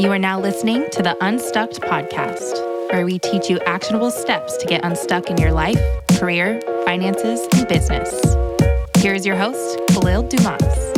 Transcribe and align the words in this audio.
You 0.00 0.10
are 0.12 0.18
now 0.18 0.40
listening 0.40 0.88
to 0.92 1.02
the 1.02 1.14
Unstuck 1.22 1.72
podcast, 1.72 2.56
where 2.90 3.04
we 3.04 3.18
teach 3.18 3.50
you 3.50 3.58
actionable 3.66 4.10
steps 4.10 4.56
to 4.56 4.64
get 4.64 4.82
unstuck 4.82 5.28
in 5.28 5.36
your 5.36 5.52
life, 5.52 5.78
career, 6.18 6.58
finances, 6.86 7.46
and 7.52 7.68
business. 7.68 8.10
Here 8.96 9.12
is 9.12 9.26
your 9.26 9.36
host, 9.36 9.78
Khalil 9.90 10.22
Dumas. 10.22 10.89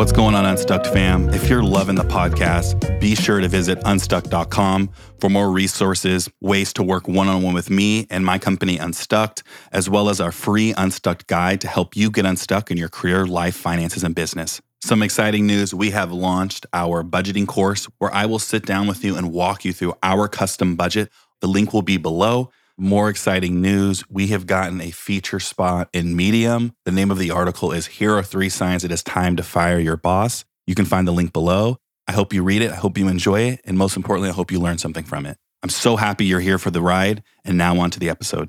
What's 0.00 0.12
going 0.12 0.34
on, 0.34 0.46
Unstuck 0.46 0.86
fam? 0.86 1.28
If 1.28 1.50
you're 1.50 1.62
loving 1.62 1.94
the 1.94 2.04
podcast, 2.04 2.98
be 3.00 3.14
sure 3.14 3.38
to 3.38 3.48
visit 3.48 3.78
unstuck.com 3.84 4.88
for 5.18 5.28
more 5.28 5.50
resources, 5.50 6.26
ways 6.40 6.72
to 6.72 6.82
work 6.82 7.06
one 7.06 7.28
on 7.28 7.42
one 7.42 7.52
with 7.52 7.68
me 7.68 8.06
and 8.08 8.24
my 8.24 8.38
company, 8.38 8.78
Unstucked, 8.78 9.42
as 9.72 9.90
well 9.90 10.08
as 10.08 10.18
our 10.18 10.32
free 10.32 10.72
Unstuck 10.78 11.26
guide 11.26 11.60
to 11.60 11.68
help 11.68 11.96
you 11.96 12.10
get 12.10 12.24
unstuck 12.24 12.70
in 12.70 12.78
your 12.78 12.88
career, 12.88 13.26
life, 13.26 13.54
finances, 13.54 14.02
and 14.02 14.14
business. 14.14 14.62
Some 14.80 15.02
exciting 15.02 15.46
news 15.46 15.74
we 15.74 15.90
have 15.90 16.10
launched 16.10 16.64
our 16.72 17.04
budgeting 17.04 17.46
course 17.46 17.84
where 17.98 18.12
I 18.14 18.24
will 18.24 18.38
sit 18.38 18.64
down 18.64 18.86
with 18.86 19.04
you 19.04 19.16
and 19.16 19.30
walk 19.30 19.66
you 19.66 19.74
through 19.74 19.92
our 20.02 20.28
custom 20.28 20.76
budget. 20.76 21.10
The 21.40 21.46
link 21.46 21.74
will 21.74 21.82
be 21.82 21.98
below. 21.98 22.50
More 22.82 23.10
exciting 23.10 23.60
news 23.60 24.08
we 24.08 24.28
have 24.28 24.46
gotten 24.46 24.80
a 24.80 24.90
feature 24.90 25.38
spot 25.38 25.90
in 25.92 26.16
Medium. 26.16 26.72
The 26.86 26.90
name 26.90 27.10
of 27.10 27.18
the 27.18 27.30
article 27.30 27.72
is 27.72 27.84
Here 27.84 28.16
Are 28.16 28.22
Three 28.22 28.48
Signs 28.48 28.84
It 28.84 28.90
Is 28.90 29.02
Time 29.02 29.36
to 29.36 29.42
Fire 29.42 29.78
Your 29.78 29.98
Boss. 29.98 30.46
You 30.66 30.74
can 30.74 30.86
find 30.86 31.06
the 31.06 31.12
link 31.12 31.34
below. 31.34 31.76
I 32.08 32.12
hope 32.12 32.32
you 32.32 32.42
read 32.42 32.62
it. 32.62 32.70
I 32.70 32.76
hope 32.76 32.96
you 32.96 33.06
enjoy 33.06 33.42
it. 33.42 33.60
And 33.66 33.76
most 33.76 33.98
importantly, 33.98 34.30
I 34.30 34.32
hope 34.32 34.50
you 34.50 34.58
learn 34.58 34.78
something 34.78 35.04
from 35.04 35.26
it. 35.26 35.36
I'm 35.62 35.68
so 35.68 35.96
happy 35.96 36.24
you're 36.24 36.40
here 36.40 36.56
for 36.56 36.70
the 36.70 36.80
ride. 36.80 37.22
And 37.44 37.58
now 37.58 37.78
on 37.78 37.90
to 37.90 38.00
the 38.00 38.08
episode. 38.08 38.48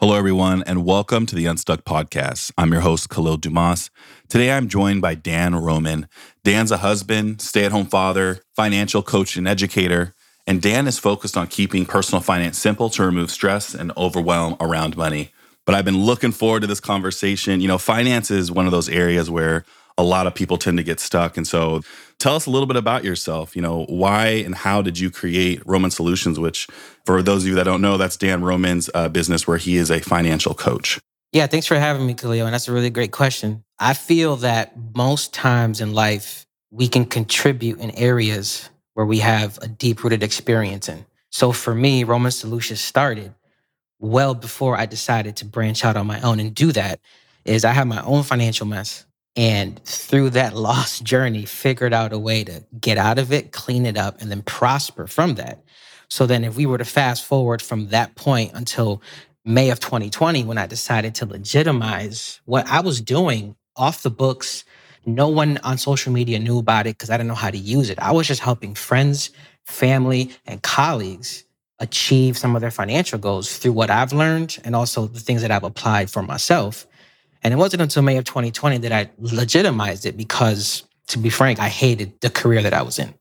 Hello, 0.00 0.16
everyone, 0.16 0.64
and 0.64 0.84
welcome 0.84 1.24
to 1.26 1.36
the 1.36 1.46
Unstuck 1.46 1.84
Podcast. 1.84 2.50
I'm 2.58 2.72
your 2.72 2.80
host, 2.80 3.08
Khalil 3.08 3.36
Dumas. 3.36 3.88
Today, 4.28 4.50
I'm 4.50 4.66
joined 4.66 5.00
by 5.00 5.14
Dan 5.14 5.54
Roman. 5.54 6.08
Dan's 6.42 6.72
a 6.72 6.78
husband, 6.78 7.40
stay 7.40 7.66
at 7.66 7.70
home 7.70 7.86
father, 7.86 8.40
financial 8.56 9.04
coach, 9.04 9.36
and 9.36 9.46
educator. 9.46 10.12
And 10.50 10.60
Dan 10.60 10.88
is 10.88 10.98
focused 10.98 11.36
on 11.36 11.46
keeping 11.46 11.86
personal 11.86 12.20
finance 12.20 12.58
simple 12.58 12.90
to 12.90 13.04
remove 13.04 13.30
stress 13.30 13.72
and 13.72 13.92
overwhelm 13.96 14.56
around 14.58 14.96
money. 14.96 15.30
But 15.64 15.76
I've 15.76 15.84
been 15.84 15.98
looking 15.98 16.32
forward 16.32 16.62
to 16.62 16.66
this 16.66 16.80
conversation. 16.80 17.60
You 17.60 17.68
know, 17.68 17.78
finance 17.78 18.32
is 18.32 18.50
one 18.50 18.66
of 18.66 18.72
those 18.72 18.88
areas 18.88 19.30
where 19.30 19.64
a 19.96 20.02
lot 20.02 20.26
of 20.26 20.34
people 20.34 20.56
tend 20.56 20.78
to 20.78 20.82
get 20.82 20.98
stuck. 20.98 21.36
And 21.36 21.46
so 21.46 21.82
tell 22.18 22.34
us 22.34 22.46
a 22.46 22.50
little 22.50 22.66
bit 22.66 22.76
about 22.76 23.04
yourself. 23.04 23.54
You 23.54 23.62
know, 23.62 23.84
why 23.84 24.26
and 24.26 24.56
how 24.56 24.82
did 24.82 24.98
you 24.98 25.08
create 25.08 25.62
Roman 25.66 25.92
Solutions, 25.92 26.36
which 26.40 26.66
for 27.06 27.22
those 27.22 27.44
of 27.44 27.48
you 27.48 27.54
that 27.54 27.62
don't 27.62 27.80
know, 27.80 27.96
that's 27.96 28.16
Dan 28.16 28.42
Roman's 28.42 28.90
uh, 28.92 29.08
business 29.08 29.46
where 29.46 29.58
he 29.58 29.76
is 29.76 29.88
a 29.88 30.00
financial 30.00 30.54
coach. 30.54 30.98
Yeah, 31.30 31.46
thanks 31.46 31.68
for 31.68 31.76
having 31.76 32.04
me, 32.04 32.14
Khalil. 32.14 32.46
And 32.46 32.52
that's 32.52 32.66
a 32.66 32.72
really 32.72 32.90
great 32.90 33.12
question. 33.12 33.62
I 33.78 33.94
feel 33.94 34.34
that 34.38 34.72
most 34.96 35.32
times 35.32 35.80
in 35.80 35.92
life, 35.92 36.44
we 36.72 36.88
can 36.88 37.04
contribute 37.04 37.78
in 37.78 37.92
areas 37.92 38.68
where 38.94 39.06
we 39.06 39.18
have 39.18 39.58
a 39.62 39.68
deep 39.68 40.02
rooted 40.02 40.22
experience 40.22 40.88
in. 40.88 41.06
So 41.30 41.52
for 41.52 41.74
me, 41.74 42.04
Roman 42.04 42.32
Solutions 42.32 42.80
started 42.80 43.34
well 43.98 44.34
before 44.34 44.76
I 44.76 44.86
decided 44.86 45.36
to 45.36 45.44
branch 45.44 45.84
out 45.84 45.96
on 45.96 46.06
my 46.06 46.20
own 46.22 46.40
and 46.40 46.54
do 46.54 46.72
that 46.72 47.00
is 47.44 47.64
I 47.64 47.72
had 47.72 47.86
my 47.86 48.02
own 48.02 48.22
financial 48.22 48.66
mess. 48.66 49.06
And 49.36 49.82
through 49.84 50.30
that 50.30 50.56
lost 50.56 51.04
journey, 51.04 51.44
figured 51.44 51.94
out 51.94 52.12
a 52.12 52.18
way 52.18 52.44
to 52.44 52.64
get 52.80 52.98
out 52.98 53.18
of 53.18 53.32
it, 53.32 53.52
clean 53.52 53.86
it 53.86 53.96
up, 53.96 54.20
and 54.20 54.30
then 54.30 54.42
prosper 54.42 55.06
from 55.06 55.36
that. 55.36 55.62
So 56.08 56.26
then 56.26 56.44
if 56.44 56.56
we 56.56 56.66
were 56.66 56.78
to 56.78 56.84
fast 56.84 57.24
forward 57.24 57.62
from 57.62 57.88
that 57.88 58.16
point 58.16 58.52
until 58.54 59.00
May 59.44 59.70
of 59.70 59.78
2020, 59.78 60.44
when 60.44 60.58
I 60.58 60.66
decided 60.66 61.14
to 61.16 61.26
legitimize 61.26 62.40
what 62.44 62.66
I 62.66 62.80
was 62.80 63.00
doing 63.00 63.54
off 63.76 64.02
the 64.02 64.10
books 64.10 64.64
no 65.06 65.28
one 65.28 65.58
on 65.58 65.78
social 65.78 66.12
media 66.12 66.38
knew 66.38 66.58
about 66.58 66.86
it 66.86 66.96
because 66.96 67.10
I 67.10 67.16
didn't 67.16 67.28
know 67.28 67.34
how 67.34 67.50
to 67.50 67.58
use 67.58 67.90
it. 67.90 67.98
I 67.98 68.12
was 68.12 68.26
just 68.26 68.40
helping 68.40 68.74
friends, 68.74 69.30
family, 69.64 70.30
and 70.46 70.62
colleagues 70.62 71.44
achieve 71.78 72.36
some 72.36 72.54
of 72.54 72.60
their 72.60 72.70
financial 72.70 73.18
goals 73.18 73.56
through 73.56 73.72
what 73.72 73.90
I've 73.90 74.12
learned 74.12 74.58
and 74.64 74.76
also 74.76 75.06
the 75.06 75.20
things 75.20 75.42
that 75.42 75.50
I've 75.50 75.64
applied 75.64 76.10
for 76.10 76.22
myself. 76.22 76.86
And 77.42 77.54
it 77.54 77.56
wasn't 77.56 77.82
until 77.82 78.02
May 78.02 78.18
of 78.18 78.24
2020 78.24 78.78
that 78.78 78.92
I 78.92 79.10
legitimized 79.18 80.04
it 80.04 80.16
because, 80.16 80.84
to 81.08 81.18
be 81.18 81.30
frank, 81.30 81.58
I 81.58 81.68
hated 81.68 82.20
the 82.20 82.28
career 82.28 82.62
that 82.62 82.74
I 82.74 82.82
was 82.82 82.98
in. 82.98 83.14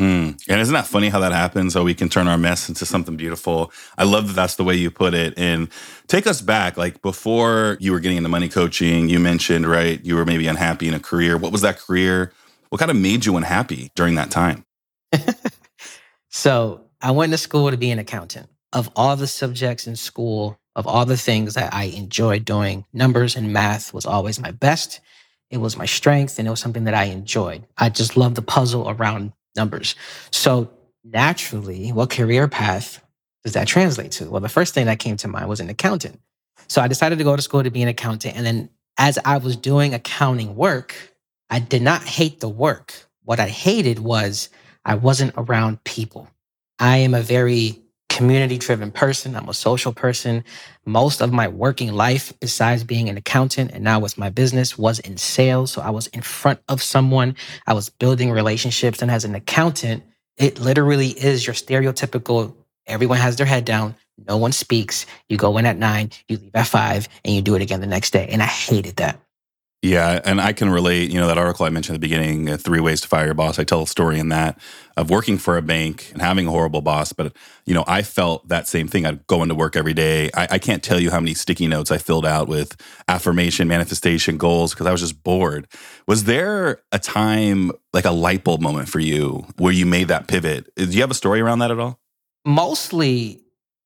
Mm. 0.00 0.42
And 0.48 0.60
isn't 0.60 0.72
that 0.72 0.86
funny 0.86 1.10
how 1.10 1.20
that 1.20 1.32
happens? 1.32 1.74
How 1.74 1.82
we 1.82 1.94
can 1.94 2.08
turn 2.08 2.26
our 2.26 2.38
mess 2.38 2.68
into 2.68 2.86
something 2.86 3.16
beautiful. 3.16 3.72
I 3.98 4.04
love 4.04 4.26
that 4.28 4.34
that's 4.34 4.56
the 4.56 4.64
way 4.64 4.74
you 4.74 4.90
put 4.90 5.12
it. 5.14 5.34
And 5.36 5.68
take 6.08 6.26
us 6.26 6.40
back, 6.40 6.76
like 6.76 7.02
before 7.02 7.76
you 7.78 7.92
were 7.92 8.00
getting 8.00 8.16
into 8.16 8.30
money 8.30 8.48
coaching, 8.48 9.08
you 9.08 9.20
mentioned, 9.20 9.66
right, 9.66 10.02
you 10.04 10.16
were 10.16 10.24
maybe 10.24 10.46
unhappy 10.46 10.88
in 10.88 10.94
a 10.94 11.00
career. 11.00 11.36
What 11.36 11.52
was 11.52 11.60
that 11.60 11.78
career? 11.78 12.32
What 12.70 12.78
kind 12.78 12.90
of 12.90 12.96
made 12.96 13.26
you 13.26 13.36
unhappy 13.36 13.90
during 13.94 14.14
that 14.14 14.30
time? 14.30 14.64
so 16.30 16.86
I 17.02 17.10
went 17.10 17.32
to 17.32 17.38
school 17.38 17.70
to 17.70 17.76
be 17.76 17.90
an 17.90 17.98
accountant. 17.98 18.48
Of 18.72 18.90
all 18.96 19.16
the 19.16 19.26
subjects 19.26 19.86
in 19.86 19.96
school, 19.96 20.58
of 20.74 20.86
all 20.86 21.04
the 21.04 21.18
things 21.18 21.52
that 21.54 21.74
I 21.74 21.84
enjoyed 21.84 22.46
doing, 22.46 22.86
numbers 22.94 23.36
and 23.36 23.52
math 23.52 23.92
was 23.92 24.06
always 24.06 24.40
my 24.40 24.52
best. 24.52 25.00
It 25.50 25.58
was 25.58 25.76
my 25.76 25.84
strength 25.84 26.38
and 26.38 26.48
it 26.48 26.50
was 26.50 26.60
something 26.60 26.84
that 26.84 26.94
I 26.94 27.04
enjoyed. 27.04 27.66
I 27.76 27.90
just 27.90 28.16
loved 28.16 28.36
the 28.36 28.42
puzzle 28.42 28.88
around 28.88 29.34
numbers. 29.56 29.94
So 30.30 30.70
naturally, 31.04 31.90
what 31.92 32.10
career 32.10 32.48
path 32.48 33.04
does 33.44 33.54
that 33.54 33.66
translate 33.66 34.12
to? 34.12 34.30
Well, 34.30 34.40
the 34.40 34.48
first 34.48 34.74
thing 34.74 34.86
that 34.86 34.98
came 34.98 35.16
to 35.18 35.28
mind 35.28 35.48
was 35.48 35.60
an 35.60 35.68
accountant. 35.68 36.20
So 36.68 36.80
I 36.80 36.88
decided 36.88 37.18
to 37.18 37.24
go 37.24 37.36
to 37.36 37.42
school 37.42 37.62
to 37.62 37.70
be 37.70 37.82
an 37.82 37.88
accountant. 37.88 38.36
And 38.36 38.46
then 38.46 38.70
as 38.98 39.18
I 39.24 39.38
was 39.38 39.56
doing 39.56 39.94
accounting 39.94 40.54
work, 40.54 40.94
I 41.50 41.58
did 41.58 41.82
not 41.82 42.02
hate 42.02 42.40
the 42.40 42.48
work. 42.48 42.94
What 43.24 43.40
I 43.40 43.48
hated 43.48 43.98
was 43.98 44.48
I 44.84 44.94
wasn't 44.94 45.34
around 45.36 45.84
people. 45.84 46.28
I 46.78 46.98
am 46.98 47.14
a 47.14 47.22
very 47.22 47.81
community 48.12 48.58
driven 48.58 48.90
person. 48.92 49.34
I'm 49.34 49.48
a 49.48 49.54
social 49.54 49.92
person. 49.92 50.44
Most 50.84 51.20
of 51.20 51.32
my 51.32 51.48
working 51.48 51.92
life, 51.92 52.32
besides 52.40 52.84
being 52.84 53.08
an 53.08 53.16
accountant 53.16 53.70
and 53.72 53.82
now 53.82 53.98
with 54.00 54.18
my 54.18 54.30
business, 54.30 54.76
was 54.76 54.98
in 55.00 55.16
sales. 55.16 55.72
So 55.72 55.82
I 55.82 55.90
was 55.90 56.08
in 56.08 56.22
front 56.22 56.60
of 56.68 56.82
someone, 56.82 57.34
I 57.66 57.72
was 57.72 57.88
building 57.88 58.30
relationships. 58.30 59.00
And 59.02 59.10
as 59.10 59.24
an 59.24 59.34
accountant, 59.34 60.04
it 60.36 60.60
literally 60.60 61.08
is 61.08 61.46
your 61.46 61.54
stereotypical 61.54 62.54
everyone 62.86 63.18
has 63.18 63.36
their 63.36 63.46
head 63.46 63.64
down, 63.64 63.94
no 64.28 64.36
one 64.36 64.52
speaks. 64.52 65.06
You 65.28 65.36
go 65.36 65.56
in 65.58 65.66
at 65.66 65.78
nine, 65.78 66.10
you 66.28 66.36
leave 66.36 66.54
at 66.54 66.66
five, 66.66 67.08
and 67.24 67.34
you 67.34 67.42
do 67.42 67.54
it 67.54 67.62
again 67.62 67.80
the 67.80 67.86
next 67.86 68.12
day. 68.12 68.28
And 68.28 68.42
I 68.42 68.46
hated 68.46 68.96
that. 68.96 69.20
Yeah, 69.84 70.20
and 70.24 70.40
I 70.40 70.52
can 70.52 70.70
relate. 70.70 71.10
You 71.10 71.18
know, 71.18 71.26
that 71.26 71.38
article 71.38 71.66
I 71.66 71.70
mentioned 71.70 71.96
at 71.96 72.00
the 72.00 72.06
beginning, 72.06 72.48
uh, 72.48 72.56
Three 72.56 72.78
Ways 72.78 73.00
to 73.00 73.08
Fire 73.08 73.24
Your 73.24 73.34
Boss. 73.34 73.58
I 73.58 73.64
tell 73.64 73.82
a 73.82 73.86
story 73.88 74.20
in 74.20 74.28
that 74.28 74.56
of 74.96 75.10
working 75.10 75.38
for 75.38 75.56
a 75.56 75.62
bank 75.62 76.08
and 76.12 76.22
having 76.22 76.46
a 76.46 76.52
horrible 76.52 76.82
boss. 76.82 77.12
But, 77.12 77.32
you 77.66 77.74
know, 77.74 77.82
I 77.88 78.02
felt 78.02 78.46
that 78.46 78.68
same 78.68 78.86
thing. 78.86 79.06
I'd 79.06 79.26
go 79.26 79.42
into 79.42 79.56
work 79.56 79.74
every 79.74 79.92
day. 79.92 80.30
I, 80.34 80.46
I 80.52 80.58
can't 80.58 80.84
tell 80.84 81.00
you 81.00 81.10
how 81.10 81.18
many 81.18 81.34
sticky 81.34 81.66
notes 81.66 81.90
I 81.90 81.98
filled 81.98 82.24
out 82.24 82.46
with 82.46 82.80
affirmation, 83.08 83.66
manifestation, 83.66 84.36
goals, 84.36 84.72
because 84.72 84.86
I 84.86 84.92
was 84.92 85.00
just 85.00 85.24
bored. 85.24 85.66
Was 86.06 86.24
there 86.24 86.80
a 86.92 87.00
time, 87.00 87.72
like 87.92 88.04
a 88.04 88.12
light 88.12 88.44
bulb 88.44 88.60
moment 88.60 88.88
for 88.88 89.00
you 89.00 89.46
where 89.58 89.72
you 89.72 89.84
made 89.84 90.06
that 90.08 90.28
pivot? 90.28 90.72
Do 90.76 90.84
you 90.84 91.00
have 91.00 91.10
a 91.10 91.14
story 91.14 91.40
around 91.40 91.58
that 91.58 91.72
at 91.72 91.80
all? 91.80 91.98
Mostly 92.44 93.40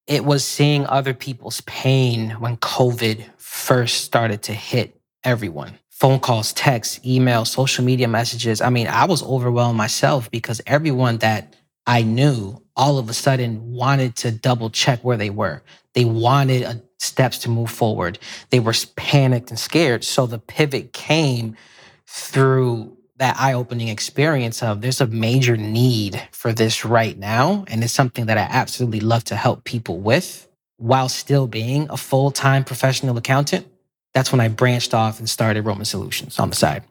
it 0.06 0.26
was 0.26 0.44
seeing 0.44 0.86
other 0.86 1.14
people's 1.14 1.62
pain 1.62 2.32
when 2.32 2.58
COVID 2.58 3.24
first 3.38 4.04
started 4.04 4.42
to 4.42 4.52
hit 4.52 5.00
everyone 5.24 5.78
phone 5.96 6.20
calls, 6.20 6.52
texts, 6.52 6.98
emails, 7.06 7.46
social 7.46 7.82
media 7.82 8.06
messages. 8.06 8.60
I 8.60 8.68
mean, 8.68 8.86
I 8.86 9.06
was 9.06 9.22
overwhelmed 9.22 9.78
myself 9.78 10.30
because 10.30 10.60
everyone 10.66 11.16
that 11.18 11.56
I 11.86 12.02
knew 12.02 12.62
all 12.76 12.98
of 12.98 13.08
a 13.08 13.14
sudden 13.14 13.72
wanted 13.72 14.14
to 14.16 14.30
double 14.30 14.68
check 14.68 15.02
where 15.02 15.16
they 15.16 15.30
were. 15.30 15.62
They 15.94 16.04
wanted 16.04 16.62
a, 16.62 16.68
uh, 16.68 16.74
steps 16.98 17.38
to 17.38 17.50
move 17.50 17.70
forward. 17.70 18.18
They 18.50 18.60
were 18.60 18.74
panicked 18.96 19.50
and 19.50 19.58
scared. 19.58 20.02
So 20.02 20.26
the 20.26 20.38
pivot 20.38 20.92
came 20.92 21.56
through 22.06 22.96
that 23.16 23.36
eye 23.38 23.52
opening 23.54 23.88
experience 23.88 24.62
of 24.62 24.82
there's 24.82 25.00
a 25.00 25.06
major 25.06 25.56
need 25.56 26.20
for 26.32 26.52
this 26.52 26.84
right 26.84 27.16
now. 27.18 27.64
And 27.68 27.82
it's 27.84 27.92
something 27.92 28.26
that 28.26 28.38
I 28.38 28.48
absolutely 28.50 29.00
love 29.00 29.24
to 29.24 29.36
help 29.36 29.64
people 29.64 29.98
with 29.98 30.48
while 30.76 31.08
still 31.08 31.46
being 31.46 31.86
a 31.90 31.96
full 31.96 32.30
time 32.30 32.64
professional 32.64 33.16
accountant 33.16 33.66
that's 34.16 34.32
when 34.32 34.40
I 34.40 34.48
branched 34.48 34.94
off 34.94 35.18
and 35.18 35.28
started 35.28 35.66
Roman 35.66 35.84
Solutions 35.84 36.38
on 36.38 36.48
the 36.48 36.56
side. 36.56 36.82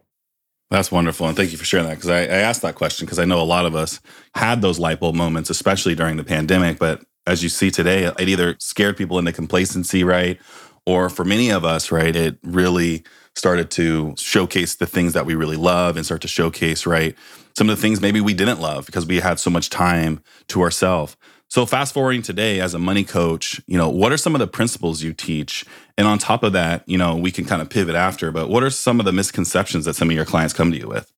That's 0.70 0.92
wonderful. 0.92 1.28
And 1.28 1.36
thank 1.36 1.52
you 1.52 1.58
for 1.58 1.66
sharing 1.66 1.88
that 1.88 1.96
because 1.96 2.12
I, 2.12 2.20
I, 2.22 2.42
asked 2.42 2.62
that 2.62 2.76
question 2.76 3.08
because 3.08 3.18
I 3.18 3.26
know 3.26 3.42
a 3.42 3.44
lot 3.44 3.66
of 3.66 3.76
us 3.76 4.00
had 4.36 4.62
those 4.62 4.78
light 4.78 5.00
bulb 5.00 5.16
moments, 5.16 5.50
especially 5.50 5.96
during 5.96 6.18
the 6.18 6.24
pandemic. 6.24 6.78
But 6.78 7.04
as 7.26 7.42
you 7.42 7.50
see 7.50 7.72
today, 7.72 8.04
it 8.04 8.30
either 8.30 8.56
scared 8.60 8.96
people 8.96 9.18
into 9.18 9.32
complacency, 9.32 10.04
right? 10.04 10.40
Or 10.86 11.10
for 11.10 11.26
many 11.26 11.50
of 11.50 11.66
us, 11.66 11.92
right, 11.92 12.16
it 12.16 12.38
really 12.44 13.04
started 13.36 13.72
to 13.72 14.14
showcase 14.20 14.76
the 14.76 14.86
things 14.86 15.14
that 15.14 15.26
we 15.26 15.34
really 15.34 15.58
love 15.58 15.98
and 15.98 16.06
start 16.06 16.22
to 16.22 16.28
showcase, 16.28 16.86
right, 16.86 17.16
some 17.58 17.72
of 17.72 17.76
the 17.76 17.82
things 17.82 18.02
maybe 18.02 18.22
we 18.22 18.36
didn't 18.36 18.62
love 18.62 18.86
because 18.86 19.08
we 19.08 19.20
had 19.20 19.40
so 19.40 19.50
much 19.50 19.72
time 19.72 20.22
to 20.50 20.62
ourselves. 20.62 21.18
So 21.50 21.66
fast 21.66 21.94
forwarding 21.94 22.22
today 22.22 22.60
as 22.60 22.74
a 22.74 22.80
money 22.80 23.04
coach, 23.04 23.62
you 23.68 23.78
know, 23.78 23.90
what 23.90 24.12
are 24.12 24.18
some 24.18 24.36
of 24.36 24.40
the 24.40 24.48
principles 24.48 25.04
you 25.04 25.14
teach? 25.14 25.66
And 25.98 26.08
on 26.08 26.18
top 26.18 26.44
of 26.44 26.54
that, 26.54 26.84
you 26.88 26.98
know, 26.98 27.16
we 27.16 27.32
can 27.32 27.46
kind 27.46 27.62
of 27.62 27.70
pivot 27.70 27.96
after, 27.96 28.32
but 28.32 28.50
what 28.50 28.64
are 28.64 28.70
some 28.70 29.00
of 29.00 29.06
the 29.06 29.14
misconceptions 29.14 29.86
that 29.86 29.96
some 29.96 30.10
of 30.10 30.16
your 30.16 30.26
clients 30.26 30.54
come 30.54 30.72
to 30.72 30.78
you 30.78 30.88
with? 30.88 31.12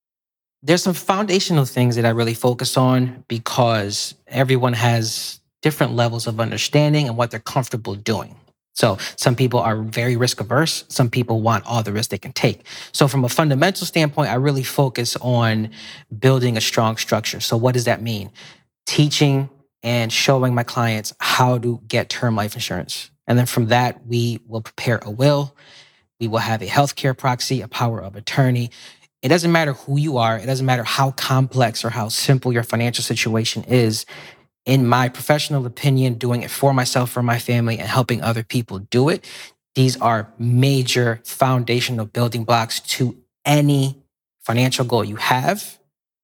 There's 0.61 0.83
some 0.83 0.93
foundational 0.93 1.65
things 1.65 1.95
that 1.95 2.05
I 2.05 2.09
really 2.09 2.33
focus 2.33 2.77
on 2.77 3.23
because 3.27 4.15
everyone 4.27 4.73
has 4.73 5.39
different 5.61 5.93
levels 5.93 6.27
of 6.27 6.39
understanding 6.39 7.07
and 7.07 7.17
what 7.17 7.31
they're 7.31 7.39
comfortable 7.39 7.95
doing. 7.95 8.35
So 8.73 8.97
some 9.15 9.35
people 9.35 9.59
are 9.59 9.81
very 9.81 10.15
risk 10.15 10.39
averse. 10.39 10.85
Some 10.87 11.09
people 11.09 11.41
want 11.41 11.65
all 11.65 11.81
the 11.81 11.91
risk 11.91 12.11
they 12.11 12.19
can 12.19 12.31
take. 12.31 12.63
So 12.91 13.07
from 13.07 13.25
a 13.25 13.29
fundamental 13.29 13.87
standpoint, 13.87 14.29
I 14.29 14.35
really 14.35 14.63
focus 14.63 15.15
on 15.19 15.71
building 16.19 16.57
a 16.57 16.61
strong 16.61 16.97
structure. 16.97 17.39
So 17.39 17.57
what 17.57 17.73
does 17.73 17.85
that 17.85 18.03
mean? 18.03 18.29
Teaching 18.85 19.49
and 19.81 20.13
showing 20.13 20.53
my 20.53 20.61
clients 20.63 21.11
how 21.19 21.57
to 21.57 21.81
get 21.87 22.09
term 22.09 22.35
life 22.35 22.53
insurance. 22.53 23.09
And 23.27 23.37
then 23.37 23.45
from 23.45 23.67
that, 23.67 24.05
we 24.05 24.39
will 24.47 24.61
prepare 24.61 24.99
a 25.01 25.11
will. 25.11 25.55
We 26.19 26.27
will 26.27 26.39
have 26.39 26.61
a 26.61 26.67
healthcare 26.67 27.17
proxy, 27.17 27.61
a 27.61 27.67
power 27.67 28.01
of 28.01 28.15
attorney. 28.15 28.71
It 29.21 29.29
doesn't 29.29 29.51
matter 29.51 29.73
who 29.73 29.97
you 29.97 30.17
are. 30.17 30.37
It 30.37 30.45
doesn't 30.45 30.65
matter 30.65 30.83
how 30.83 31.11
complex 31.11 31.83
or 31.83 31.89
how 31.89 32.09
simple 32.09 32.53
your 32.53 32.63
financial 32.63 33.03
situation 33.03 33.63
is. 33.65 34.05
In 34.65 34.87
my 34.87 35.09
professional 35.09 35.65
opinion, 35.65 36.15
doing 36.15 36.43
it 36.43 36.51
for 36.51 36.73
myself, 36.73 37.09
for 37.09 37.23
my 37.23 37.39
family, 37.39 37.79
and 37.79 37.87
helping 37.87 38.21
other 38.21 38.43
people 38.43 38.79
do 38.79 39.09
it, 39.09 39.25
these 39.75 39.99
are 40.01 40.31
major 40.37 41.21
foundational 41.23 42.05
building 42.05 42.43
blocks 42.43 42.79
to 42.79 43.17
any 43.45 44.01
financial 44.41 44.85
goal 44.85 45.03
you 45.03 45.17
have 45.17 45.77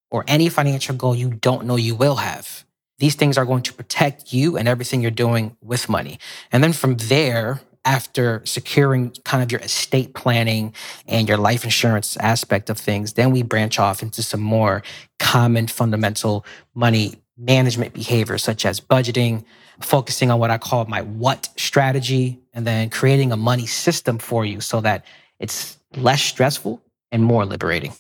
or 0.10 0.24
any 0.28 0.50
financial 0.50 0.96
goal 0.96 1.16
you 1.16 1.30
don't 1.30 1.66
know 1.66 1.76
you 1.76 1.96
will 1.96 2.16
have. 2.16 2.63
These 3.00 3.16
things 3.16 3.38
are 3.38 3.46
going 3.46 3.64
to 3.64 3.74
protect 3.74 4.34
you 4.34 4.58
and 4.58 4.68
everything 4.68 5.02
you're 5.02 5.12
doing 5.12 5.58
with 5.62 5.90
money. 5.90 6.20
And 6.52 6.64
then 6.64 6.74
from 6.74 6.96
there, 6.98 7.62
after 7.86 8.42
securing 8.46 9.12
kind 9.26 9.44
of 9.44 9.52
your 9.52 9.62
estate 9.62 10.14
planning 10.14 10.74
and 11.08 11.28
your 11.28 11.38
life 11.38 11.64
insurance 11.64 12.16
aspect 12.18 12.70
of 12.70 12.78
things, 12.78 13.14
then 13.14 13.32
we 13.32 13.44
branch 13.44 13.78
off 13.80 14.02
into 14.02 14.24
some 14.24 14.40
more 14.40 14.84
common 15.20 15.68
fundamental 15.68 16.46
money 16.74 17.16
management 17.38 17.94
behaviors, 17.94 18.44
such 18.44 18.66
as 18.66 18.80
budgeting, 18.80 19.44
focusing 19.82 20.32
on 20.32 20.40
what 20.40 20.52
I 20.52 20.58
call 20.58 20.86
my 20.86 21.02
what 21.02 21.50
strategy, 21.58 22.40
and 22.54 22.66
then 22.66 22.90
creating 22.90 23.32
a 23.32 23.38
money 23.38 23.66
system 23.66 24.18
for 24.18 24.46
you 24.46 24.62
so 24.62 24.80
that 24.82 25.06
it's 25.40 25.78
less 25.98 26.22
stressful 26.22 26.82
and 27.12 27.24
more 27.24 27.46
liberating. 27.46 27.94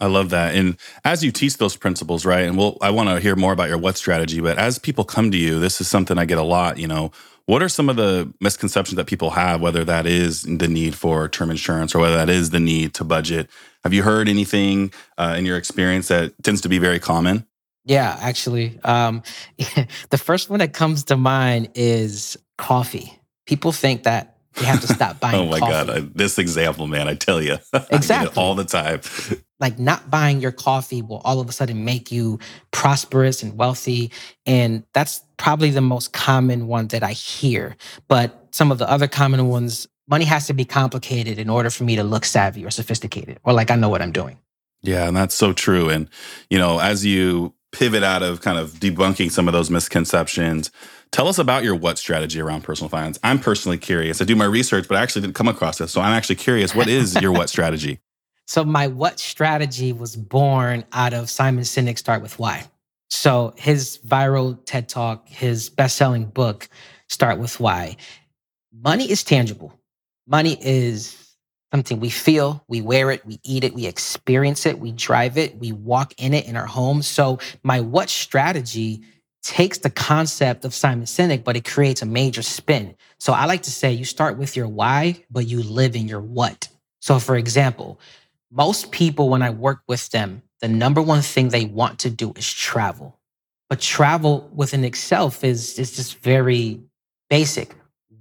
I 0.00 0.06
love 0.06 0.30
that. 0.30 0.54
And 0.54 0.76
as 1.04 1.22
you 1.22 1.30
teach 1.30 1.56
those 1.56 1.76
principles, 1.76 2.26
right? 2.26 2.42
And 2.42 2.58
we'll, 2.58 2.76
I 2.82 2.90
want 2.90 3.08
to 3.08 3.20
hear 3.20 3.36
more 3.36 3.52
about 3.52 3.68
your 3.68 3.78
what 3.78 3.96
strategy, 3.96 4.40
but 4.40 4.58
as 4.58 4.78
people 4.78 5.04
come 5.04 5.30
to 5.30 5.36
you, 5.36 5.60
this 5.60 5.80
is 5.80 5.88
something 5.88 6.18
I 6.18 6.24
get 6.24 6.38
a 6.38 6.42
lot, 6.42 6.78
you 6.78 6.88
know, 6.88 7.12
what 7.46 7.62
are 7.62 7.68
some 7.68 7.88
of 7.90 7.96
the 7.96 8.32
misconceptions 8.40 8.96
that 8.96 9.06
people 9.06 9.30
have, 9.30 9.60
whether 9.60 9.84
that 9.84 10.06
is 10.06 10.42
the 10.42 10.68
need 10.68 10.94
for 10.94 11.28
term 11.28 11.50
insurance 11.50 11.94
or 11.94 11.98
whether 11.98 12.16
that 12.16 12.30
is 12.30 12.50
the 12.50 12.60
need 12.60 12.94
to 12.94 13.04
budget? 13.04 13.50
Have 13.82 13.92
you 13.92 14.02
heard 14.02 14.28
anything 14.28 14.92
uh, 15.18 15.34
in 15.36 15.44
your 15.44 15.58
experience 15.58 16.08
that 16.08 16.32
tends 16.42 16.62
to 16.62 16.68
be 16.70 16.78
very 16.78 16.98
common? 16.98 17.46
Yeah, 17.84 18.16
actually. 18.20 18.78
Um, 18.82 19.22
the 20.10 20.18
first 20.18 20.48
one 20.48 20.60
that 20.60 20.72
comes 20.72 21.04
to 21.04 21.16
mind 21.16 21.70
is 21.74 22.38
coffee. 22.56 23.18
People 23.46 23.72
think 23.72 24.04
that 24.04 24.38
you 24.58 24.64
have 24.64 24.80
to 24.80 24.86
stop 24.86 25.20
buying. 25.20 25.38
oh 25.38 25.46
my 25.46 25.58
coffee. 25.58 25.72
god, 25.72 25.90
I, 25.90 26.00
this 26.14 26.38
example, 26.38 26.86
man! 26.86 27.08
I 27.08 27.14
tell 27.14 27.42
you, 27.42 27.58
exactly 27.90 28.42
all 28.42 28.54
the 28.54 28.64
time. 28.64 29.00
Like 29.60 29.78
not 29.78 30.10
buying 30.10 30.40
your 30.40 30.52
coffee 30.52 31.02
will 31.02 31.22
all 31.24 31.40
of 31.40 31.48
a 31.48 31.52
sudden 31.52 31.84
make 31.84 32.10
you 32.10 32.38
prosperous 32.72 33.42
and 33.42 33.56
wealthy, 33.56 34.10
and 34.46 34.84
that's 34.92 35.22
probably 35.36 35.70
the 35.70 35.80
most 35.80 36.12
common 36.12 36.66
one 36.66 36.88
that 36.88 37.02
I 37.02 37.12
hear. 37.12 37.76
But 38.08 38.48
some 38.50 38.72
of 38.72 38.78
the 38.78 38.90
other 38.90 39.08
common 39.08 39.48
ones, 39.48 39.86
money 40.08 40.24
has 40.24 40.46
to 40.48 40.54
be 40.54 40.64
complicated 40.64 41.38
in 41.38 41.48
order 41.48 41.70
for 41.70 41.84
me 41.84 41.96
to 41.96 42.04
look 42.04 42.24
savvy 42.24 42.64
or 42.64 42.70
sophisticated, 42.70 43.38
or 43.44 43.52
like 43.52 43.70
I 43.70 43.76
know 43.76 43.88
what 43.88 44.02
I'm 44.02 44.12
doing. 44.12 44.38
Yeah, 44.82 45.08
and 45.08 45.16
that's 45.16 45.34
so 45.34 45.52
true. 45.52 45.88
And 45.88 46.08
you 46.50 46.58
know, 46.58 46.80
as 46.80 47.04
you 47.04 47.54
pivot 47.72 48.02
out 48.02 48.22
of 48.22 48.40
kind 48.40 48.58
of 48.58 48.72
debunking 48.74 49.30
some 49.30 49.48
of 49.48 49.52
those 49.52 49.70
misconceptions 49.70 50.70
Tell 51.14 51.28
us 51.28 51.38
about 51.38 51.62
your 51.62 51.76
what 51.76 51.96
strategy 51.96 52.40
around 52.40 52.64
personal 52.64 52.88
finance. 52.88 53.20
I'm 53.22 53.38
personally 53.38 53.78
curious. 53.78 54.20
I 54.20 54.24
do 54.24 54.34
my 54.34 54.46
research, 54.46 54.88
but 54.88 54.96
I 54.96 55.00
actually 55.00 55.22
didn't 55.22 55.36
come 55.36 55.46
across 55.46 55.78
this. 55.78 55.92
So 55.92 56.00
I'm 56.00 56.10
actually 56.10 56.34
curious. 56.34 56.74
What 56.74 56.88
is 56.88 57.14
your 57.22 57.30
what 57.30 57.48
strategy? 57.48 58.00
So 58.46 58.64
my 58.64 58.88
what 58.88 59.18
strategy 59.18 59.92
was 59.92 60.16
born 60.16 60.84
out 60.92 61.14
of 61.14 61.30
Simon 61.30 61.64
Sinek 61.64 61.98
Start 61.98 62.22
with 62.22 62.38
Why. 62.38 62.64
So 63.08 63.54
his 63.56 63.98
viral 64.06 64.58
TED 64.66 64.88
Talk, 64.88 65.28
his 65.28 65.70
best-selling 65.70 66.26
book, 66.26 66.68
Start 67.08 67.38
with 67.38 67.58
Why. 67.60 67.96
Money 68.72 69.10
is 69.10 69.24
tangible. 69.24 69.72
Money 70.26 70.58
is 70.60 71.34
something 71.72 72.00
we 72.00 72.10
feel, 72.10 72.64
we 72.68 72.80
wear 72.80 73.10
it, 73.10 73.24
we 73.26 73.40
eat 73.42 73.64
it, 73.64 73.74
we 73.74 73.86
experience 73.86 74.64
it, 74.64 74.78
we 74.78 74.92
drive 74.92 75.36
it, 75.36 75.58
we 75.58 75.72
walk 75.72 76.14
in 76.18 76.32
it 76.32 76.46
in 76.46 76.56
our 76.56 76.66
homes. 76.66 77.06
So 77.06 77.38
my 77.62 77.80
what 77.80 78.08
strategy 78.08 79.02
takes 79.42 79.78
the 79.78 79.90
concept 79.90 80.64
of 80.64 80.72
Simon 80.72 81.06
Sinek, 81.06 81.44
but 81.44 81.56
it 81.56 81.64
creates 81.64 82.00
a 82.00 82.06
major 82.06 82.42
spin. 82.42 82.94
So 83.18 83.32
I 83.32 83.44
like 83.46 83.62
to 83.62 83.70
say 83.70 83.92
you 83.92 84.04
start 84.04 84.38
with 84.38 84.56
your 84.56 84.68
why, 84.68 85.22
but 85.30 85.46
you 85.46 85.62
live 85.62 85.96
in 85.96 86.08
your 86.08 86.20
what. 86.20 86.68
So, 87.00 87.18
for 87.18 87.36
example, 87.36 88.00
most 88.54 88.92
people, 88.92 89.28
when 89.28 89.42
I 89.42 89.50
work 89.50 89.80
with 89.88 90.10
them, 90.10 90.42
the 90.60 90.68
number 90.68 91.02
one 91.02 91.22
thing 91.22 91.48
they 91.48 91.64
want 91.64 91.98
to 92.00 92.10
do 92.10 92.32
is 92.36 92.50
travel. 92.52 93.18
But 93.68 93.80
travel 93.80 94.48
within 94.54 94.84
itself 94.84 95.42
is, 95.42 95.76
is 95.76 95.96
just 95.96 96.18
very 96.18 96.80
basic. 97.28 97.74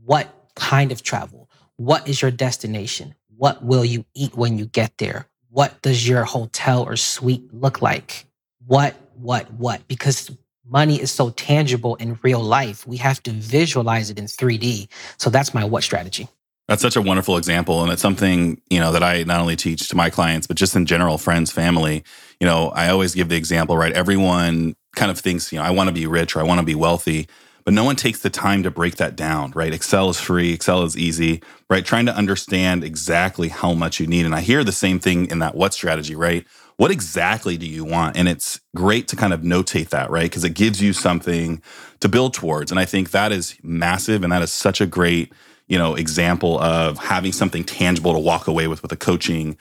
What 0.04 0.34
kind 0.56 0.92
of 0.92 1.04
travel? 1.04 1.50
What 1.76 2.08
is 2.08 2.20
your 2.20 2.32
destination? 2.32 3.14
What 3.38 3.64
will 3.64 3.86
you 3.86 4.06
eat 4.16 4.36
when 4.36 4.58
you 4.58 4.66
get 4.66 4.98
there? 4.98 5.28
What 5.50 5.80
does 5.84 6.08
your 6.08 6.24
hotel 6.24 6.82
or 6.82 6.96
suite 6.96 7.54
look 7.54 7.84
like? 7.84 8.26
What, 8.66 8.96
what, 9.14 9.54
what? 9.54 9.88
Because 9.88 10.32
money 10.68 11.00
is 11.00 11.12
so 11.12 11.30
tangible 11.30 11.94
in 11.96 12.18
real 12.24 12.42
life. 12.42 12.88
We 12.88 12.98
have 12.98 13.22
to 13.24 13.32
visualize 13.32 14.10
it 14.10 14.18
in 14.18 14.26
3D. 14.26 14.88
So 15.18 15.30
that's 15.30 15.54
my 15.54 15.64
what 15.64 15.84
strategy. 15.84 16.28
That's 16.74 16.82
such 16.82 16.96
a 16.96 17.04
wonderful 17.04 17.38
example. 17.38 17.84
And 17.84 17.92
it's 17.92 18.02
something, 18.02 18.60
you 18.72 18.80
know, 18.80 18.94
that 18.94 19.04
I 19.04 19.22
not 19.26 19.40
only 19.40 19.56
teach 19.56 19.90
to 19.90 19.96
my 19.96 20.10
clients, 20.10 20.48
but 20.48 20.58
just 20.58 20.76
in 20.76 20.88
general, 20.88 21.20
friends, 21.20 21.52
family. 21.52 22.04
You 22.40 22.48
know, 22.48 22.70
I 22.70 22.90
always 22.90 23.14
give 23.14 23.30
the 23.30 23.36
example, 23.36 23.78
right? 23.78 23.94
Everyone 23.94 24.76
kind 24.96 25.12
of 25.12 25.20
thinks, 25.20 25.52
you 25.52 25.60
know, 25.60 25.66
I 25.66 25.70
want 25.70 25.90
to 25.90 25.94
be 25.94 26.08
rich 26.08 26.36
or 26.36 26.40
I 26.40 26.44
want 26.44 26.62
to 26.62 26.66
be 26.66 26.74
wealthy, 26.74 27.28
but 27.64 27.76
no 27.76 27.84
one 27.84 27.96
takes 27.96 28.22
the 28.22 28.32
time 28.32 28.64
to 28.64 28.72
break 28.72 28.96
that 28.96 29.16
down, 29.16 29.52
right? 29.52 29.72
Excel 29.72 30.10
is 30.10 30.20
free, 30.20 30.52
Excel 30.52 30.82
is 30.82 30.98
easy, 30.98 31.44
right? 31.70 31.86
Trying 31.86 32.08
to 32.08 32.16
understand 32.16 32.84
exactly 32.84 33.50
how 33.50 33.74
much 33.74 34.00
you 34.00 34.08
need. 34.08 34.26
And 34.26 34.34
I 34.34 34.42
hear 34.42 34.64
the 34.64 34.72
same 34.72 34.98
thing 34.98 35.30
in 35.30 35.38
that 35.40 35.54
what 35.54 35.76
strategy, 35.76 36.16
right? 36.16 36.44
what 36.78 36.92
exactly 36.92 37.58
do 37.58 37.68
you 37.68 37.86
want? 37.86 38.18
And 38.18 38.28
it's 38.28 38.60
great 38.76 39.08
to 39.10 39.16
kind 39.16 39.34
of 39.34 39.42
notate 39.42 39.90
that, 39.90 40.10
right? 40.10 40.24
Because 40.24 40.44
it 40.44 40.54
gives 40.54 40.82
you 40.82 40.94
something 40.94 41.62
to 42.00 42.10
build 42.10 42.34
towards. 42.34 42.72
And 42.72 42.80
I 42.80 42.86
think 42.86 43.12
that 43.12 43.32
is 43.32 43.56
massive. 43.62 44.24
And 44.24 44.32
that 44.32 44.42
is 44.42 44.52
such 44.52 44.82
a 44.82 44.86
great, 44.86 45.32
you 45.68 45.78
know, 45.78 45.96
example 45.96 46.60
of 46.60 46.98
having 46.98 47.32
something 47.32 47.64
tangible 47.64 48.14
to 48.14 48.20
walk 48.20 48.48
away 48.48 48.68
with 48.68 48.82
with 48.82 48.92
a 48.92 48.98
coaching 48.98 49.58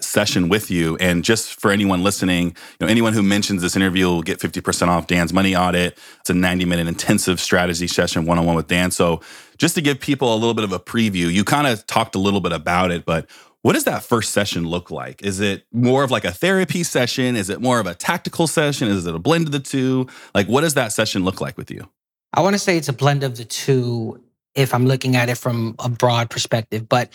session 0.00 0.48
with 0.48 0.70
you. 0.70 0.96
And 0.96 1.24
just 1.24 1.58
for 1.60 1.70
anyone 1.70 2.02
listening, 2.02 2.48
you 2.48 2.54
know, 2.80 2.86
anyone 2.86 3.12
who 3.12 3.22
mentions 3.22 3.62
this 3.62 3.76
interview 3.76 4.06
will 4.06 4.22
get 4.22 4.38
50% 4.38 4.88
off 4.88 5.06
Dan's 5.06 5.32
money 5.32 5.56
audit. 5.56 5.98
It's 6.20 6.30
a 6.30 6.34
90 6.34 6.64
minute 6.66 6.86
intensive 6.86 7.40
strategy 7.40 7.86
session 7.86 8.26
one 8.26 8.38
on 8.38 8.44
one 8.44 8.56
with 8.56 8.66
Dan. 8.66 8.90
So 8.90 9.20
just 9.58 9.74
to 9.76 9.80
give 9.80 9.98
people 10.00 10.34
a 10.34 10.36
little 10.36 10.54
bit 10.54 10.64
of 10.64 10.72
a 10.72 10.78
preview, 10.78 11.32
you 11.32 11.44
kind 11.44 11.66
of 11.66 11.86
talked 11.86 12.14
a 12.14 12.18
little 12.18 12.40
bit 12.40 12.52
about 12.52 12.90
it, 12.90 13.04
but 13.04 13.26
what 13.62 13.72
does 13.72 13.84
that 13.84 14.04
first 14.04 14.32
session 14.32 14.64
look 14.64 14.92
like? 14.92 15.22
Is 15.22 15.40
it 15.40 15.64
more 15.72 16.04
of 16.04 16.10
like 16.10 16.24
a 16.24 16.30
therapy 16.30 16.84
session? 16.84 17.34
Is 17.34 17.50
it 17.50 17.60
more 17.60 17.80
of 17.80 17.86
a 17.86 17.94
tactical 17.94 18.46
session? 18.46 18.86
Is 18.86 19.06
it 19.06 19.14
a 19.14 19.18
blend 19.18 19.46
of 19.46 19.52
the 19.52 19.58
two? 19.58 20.06
Like, 20.36 20.46
what 20.46 20.60
does 20.60 20.74
that 20.74 20.92
session 20.92 21.24
look 21.24 21.40
like 21.40 21.56
with 21.56 21.70
you? 21.70 21.88
I 22.32 22.42
want 22.42 22.54
to 22.54 22.60
say 22.60 22.76
it's 22.76 22.88
a 22.88 22.92
blend 22.92 23.24
of 23.24 23.38
the 23.38 23.44
two 23.44 24.22
if 24.56 24.74
I'm 24.74 24.86
looking 24.86 25.14
at 25.14 25.28
it 25.28 25.38
from 25.38 25.76
a 25.78 25.88
broad 25.88 26.30
perspective, 26.30 26.88
but 26.88 27.12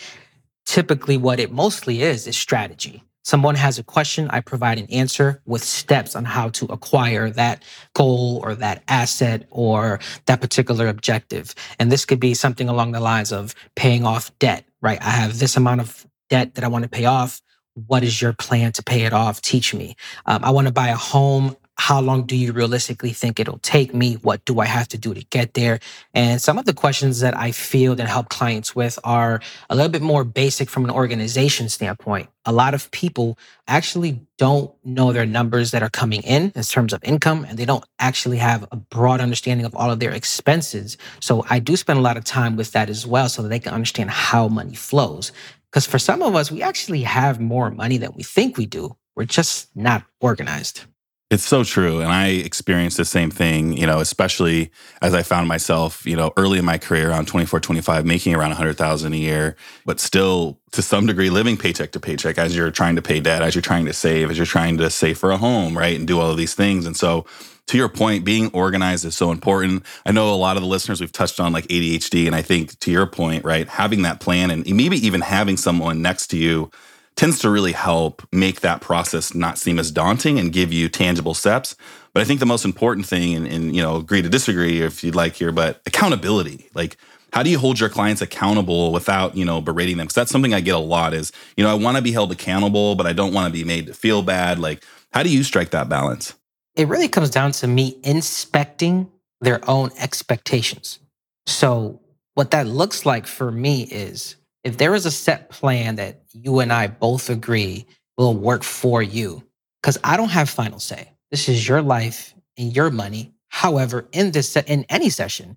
typically 0.64 1.16
what 1.16 1.40
it 1.40 1.52
mostly 1.52 2.02
is 2.02 2.26
is 2.26 2.36
strategy. 2.36 3.02
Someone 3.24 3.54
has 3.54 3.78
a 3.78 3.84
question, 3.84 4.28
I 4.30 4.40
provide 4.40 4.78
an 4.78 4.86
answer 4.86 5.40
with 5.46 5.62
steps 5.62 6.16
on 6.16 6.24
how 6.24 6.48
to 6.50 6.66
acquire 6.66 7.30
that 7.30 7.62
goal 7.94 8.40
or 8.42 8.56
that 8.56 8.82
asset 8.88 9.46
or 9.50 10.00
that 10.26 10.40
particular 10.40 10.88
objective. 10.88 11.54
And 11.78 11.90
this 11.90 12.04
could 12.04 12.18
be 12.18 12.34
something 12.34 12.68
along 12.68 12.92
the 12.92 13.00
lines 13.00 13.32
of 13.32 13.54
paying 13.76 14.04
off 14.04 14.36
debt, 14.40 14.64
right? 14.80 15.00
I 15.00 15.10
have 15.10 15.38
this 15.38 15.56
amount 15.56 15.82
of 15.82 16.06
debt 16.30 16.54
that 16.54 16.64
I 16.64 16.68
want 16.68 16.82
to 16.82 16.88
pay 16.88 17.04
off. 17.04 17.40
What 17.86 18.02
is 18.02 18.20
your 18.20 18.32
plan 18.32 18.72
to 18.72 18.82
pay 18.82 19.02
it 19.02 19.12
off? 19.12 19.40
Teach 19.40 19.72
me. 19.72 19.94
Um, 20.26 20.44
I 20.44 20.50
want 20.50 20.66
to 20.66 20.72
buy 20.72 20.88
a 20.88 20.96
home. 20.96 21.56
How 21.82 22.00
long 22.00 22.22
do 22.22 22.36
you 22.36 22.52
realistically 22.52 23.10
think 23.10 23.40
it'll 23.40 23.58
take 23.58 23.92
me? 23.92 24.14
What 24.22 24.44
do 24.44 24.60
I 24.60 24.66
have 24.66 24.86
to 24.88 24.98
do 24.98 25.14
to 25.14 25.24
get 25.30 25.54
there? 25.54 25.80
And 26.14 26.40
some 26.40 26.56
of 26.56 26.64
the 26.64 26.72
questions 26.72 27.18
that 27.18 27.36
I 27.36 27.50
field 27.50 27.98
and 27.98 28.08
help 28.08 28.28
clients 28.28 28.76
with 28.76 29.00
are 29.02 29.40
a 29.68 29.74
little 29.74 29.90
bit 29.90 30.00
more 30.00 30.22
basic 30.22 30.70
from 30.70 30.84
an 30.84 30.92
organization 30.92 31.68
standpoint. 31.68 32.28
A 32.44 32.52
lot 32.52 32.72
of 32.72 32.88
people 32.92 33.36
actually 33.66 34.20
don't 34.38 34.72
know 34.84 35.12
their 35.12 35.26
numbers 35.26 35.72
that 35.72 35.82
are 35.82 35.90
coming 35.90 36.22
in 36.22 36.52
in 36.54 36.62
terms 36.62 36.92
of 36.92 37.02
income, 37.02 37.44
and 37.48 37.58
they 37.58 37.64
don't 37.64 37.84
actually 37.98 38.38
have 38.38 38.64
a 38.70 38.76
broad 38.76 39.20
understanding 39.20 39.66
of 39.66 39.74
all 39.74 39.90
of 39.90 39.98
their 39.98 40.12
expenses. 40.12 40.96
So 41.18 41.44
I 41.50 41.58
do 41.58 41.74
spend 41.74 41.98
a 41.98 42.02
lot 42.02 42.16
of 42.16 42.22
time 42.22 42.54
with 42.54 42.70
that 42.72 42.90
as 42.90 43.08
well 43.08 43.28
so 43.28 43.42
that 43.42 43.48
they 43.48 43.58
can 43.58 43.74
understand 43.74 44.10
how 44.10 44.46
money 44.46 44.76
flows. 44.76 45.32
Because 45.68 45.86
for 45.88 45.98
some 45.98 46.22
of 46.22 46.36
us, 46.36 46.48
we 46.48 46.62
actually 46.62 47.02
have 47.02 47.40
more 47.40 47.72
money 47.72 47.96
than 47.96 48.12
we 48.14 48.22
think 48.22 48.56
we 48.56 48.66
do. 48.66 48.96
We're 49.16 49.24
just 49.24 49.74
not 49.74 50.04
organized. 50.20 50.84
It's 51.32 51.46
so 51.48 51.64
true. 51.64 52.00
And 52.00 52.12
I 52.12 52.26
experienced 52.26 52.98
the 52.98 53.06
same 53.06 53.30
thing, 53.30 53.74
you 53.74 53.86
know, 53.86 54.00
especially 54.00 54.70
as 55.00 55.14
I 55.14 55.22
found 55.22 55.48
myself, 55.48 56.04
you 56.04 56.14
know, 56.14 56.30
early 56.36 56.58
in 56.58 56.64
my 56.66 56.76
career 56.76 57.08
around 57.08 57.26
24, 57.26 57.58
25, 57.58 58.04
making 58.04 58.34
around 58.34 58.50
100,000 58.50 59.12
a 59.14 59.16
year, 59.16 59.56
but 59.86 59.98
still 59.98 60.58
to 60.72 60.82
some 60.82 61.06
degree 61.06 61.30
living 61.30 61.56
paycheck 61.56 61.92
to 61.92 62.00
paycheck 62.00 62.36
as 62.36 62.54
you're 62.54 62.70
trying 62.70 62.96
to 62.96 63.02
pay 63.02 63.18
debt, 63.18 63.40
as 63.40 63.54
you're 63.54 63.62
trying 63.62 63.86
to 63.86 63.94
save, 63.94 64.30
as 64.30 64.36
you're 64.36 64.44
trying 64.44 64.76
to 64.76 64.90
save 64.90 65.16
for 65.16 65.30
a 65.30 65.38
home, 65.38 65.76
right? 65.76 65.98
And 65.98 66.06
do 66.06 66.20
all 66.20 66.30
of 66.30 66.36
these 66.36 66.54
things. 66.54 66.84
And 66.84 66.94
so 66.98 67.24
to 67.68 67.78
your 67.78 67.88
point, 67.88 68.26
being 68.26 68.50
organized 68.52 69.06
is 69.06 69.14
so 69.14 69.30
important. 69.30 69.86
I 70.04 70.12
know 70.12 70.34
a 70.34 70.36
lot 70.36 70.58
of 70.58 70.62
the 70.62 70.68
listeners 70.68 71.00
we've 71.00 71.12
touched 71.12 71.40
on 71.40 71.54
like 71.54 71.66
ADHD. 71.68 72.26
And 72.26 72.36
I 72.36 72.42
think 72.42 72.78
to 72.80 72.90
your 72.90 73.06
point, 73.06 73.42
right, 73.42 73.66
having 73.70 74.02
that 74.02 74.20
plan 74.20 74.50
and 74.50 74.66
maybe 74.66 74.98
even 74.98 75.22
having 75.22 75.56
someone 75.56 76.02
next 76.02 76.26
to 76.26 76.36
you 76.36 76.70
tends 77.16 77.38
to 77.40 77.50
really 77.50 77.72
help 77.72 78.22
make 78.32 78.60
that 78.60 78.80
process 78.80 79.34
not 79.34 79.58
seem 79.58 79.78
as 79.78 79.90
daunting 79.90 80.38
and 80.38 80.52
give 80.52 80.72
you 80.72 80.88
tangible 80.88 81.34
steps. 81.34 81.76
But 82.14 82.22
I 82.22 82.24
think 82.24 82.40
the 82.40 82.46
most 82.46 82.64
important 82.64 83.06
thing, 83.06 83.34
and, 83.34 83.46
and 83.46 83.74
you 83.74 83.82
know, 83.82 83.96
agree 83.96 84.22
to 84.22 84.28
disagree 84.28 84.82
if 84.82 85.02
you'd 85.02 85.14
like 85.14 85.34
here, 85.34 85.52
but 85.52 85.80
accountability. 85.86 86.68
Like, 86.74 86.96
how 87.32 87.42
do 87.42 87.50
you 87.50 87.58
hold 87.58 87.80
your 87.80 87.88
clients 87.88 88.20
accountable 88.20 88.92
without 88.92 89.36
you 89.36 89.44
know 89.44 89.60
berating 89.60 89.96
them? 89.96 90.06
Because 90.06 90.14
that's 90.14 90.30
something 90.30 90.52
I 90.52 90.60
get 90.60 90.74
a 90.74 90.78
lot. 90.78 91.14
Is 91.14 91.32
you 91.56 91.64
know, 91.64 91.70
I 91.70 91.74
want 91.74 91.96
to 91.96 92.02
be 92.02 92.12
held 92.12 92.32
accountable, 92.32 92.94
but 92.94 93.06
I 93.06 93.12
don't 93.12 93.32
want 93.32 93.46
to 93.46 93.52
be 93.52 93.64
made 93.64 93.86
to 93.86 93.94
feel 93.94 94.22
bad. 94.22 94.58
Like, 94.58 94.84
how 95.12 95.22
do 95.22 95.30
you 95.30 95.42
strike 95.42 95.70
that 95.70 95.88
balance? 95.88 96.34
It 96.74 96.88
really 96.88 97.08
comes 97.08 97.30
down 97.30 97.52
to 97.52 97.66
me 97.66 97.98
inspecting 98.02 99.10
their 99.40 99.60
own 99.68 99.90
expectations. 99.98 100.98
So, 101.46 102.00
what 102.34 102.50
that 102.52 102.66
looks 102.66 103.04
like 103.04 103.26
for 103.26 103.50
me 103.50 103.82
is 103.84 104.36
if 104.64 104.76
there 104.76 104.94
is 104.94 105.06
a 105.06 105.10
set 105.10 105.50
plan 105.50 105.96
that 105.96 106.22
you 106.32 106.60
and 106.60 106.72
I 106.72 106.86
both 106.86 107.30
agree 107.30 107.86
will 108.16 108.34
work 108.34 108.62
for 108.62 109.02
you, 109.02 109.42
because 109.80 109.98
I 110.04 110.16
don't 110.16 110.30
have 110.30 110.48
final 110.48 110.78
say. 110.78 111.12
This 111.30 111.48
is 111.48 111.66
your 111.66 111.82
life 111.82 112.34
and 112.56 112.74
your 112.74 112.90
money. 112.90 113.32
However, 113.48 114.06
in 114.12 114.32
this 114.32 114.56
in 114.56 114.84
any 114.88 115.10
session, 115.10 115.56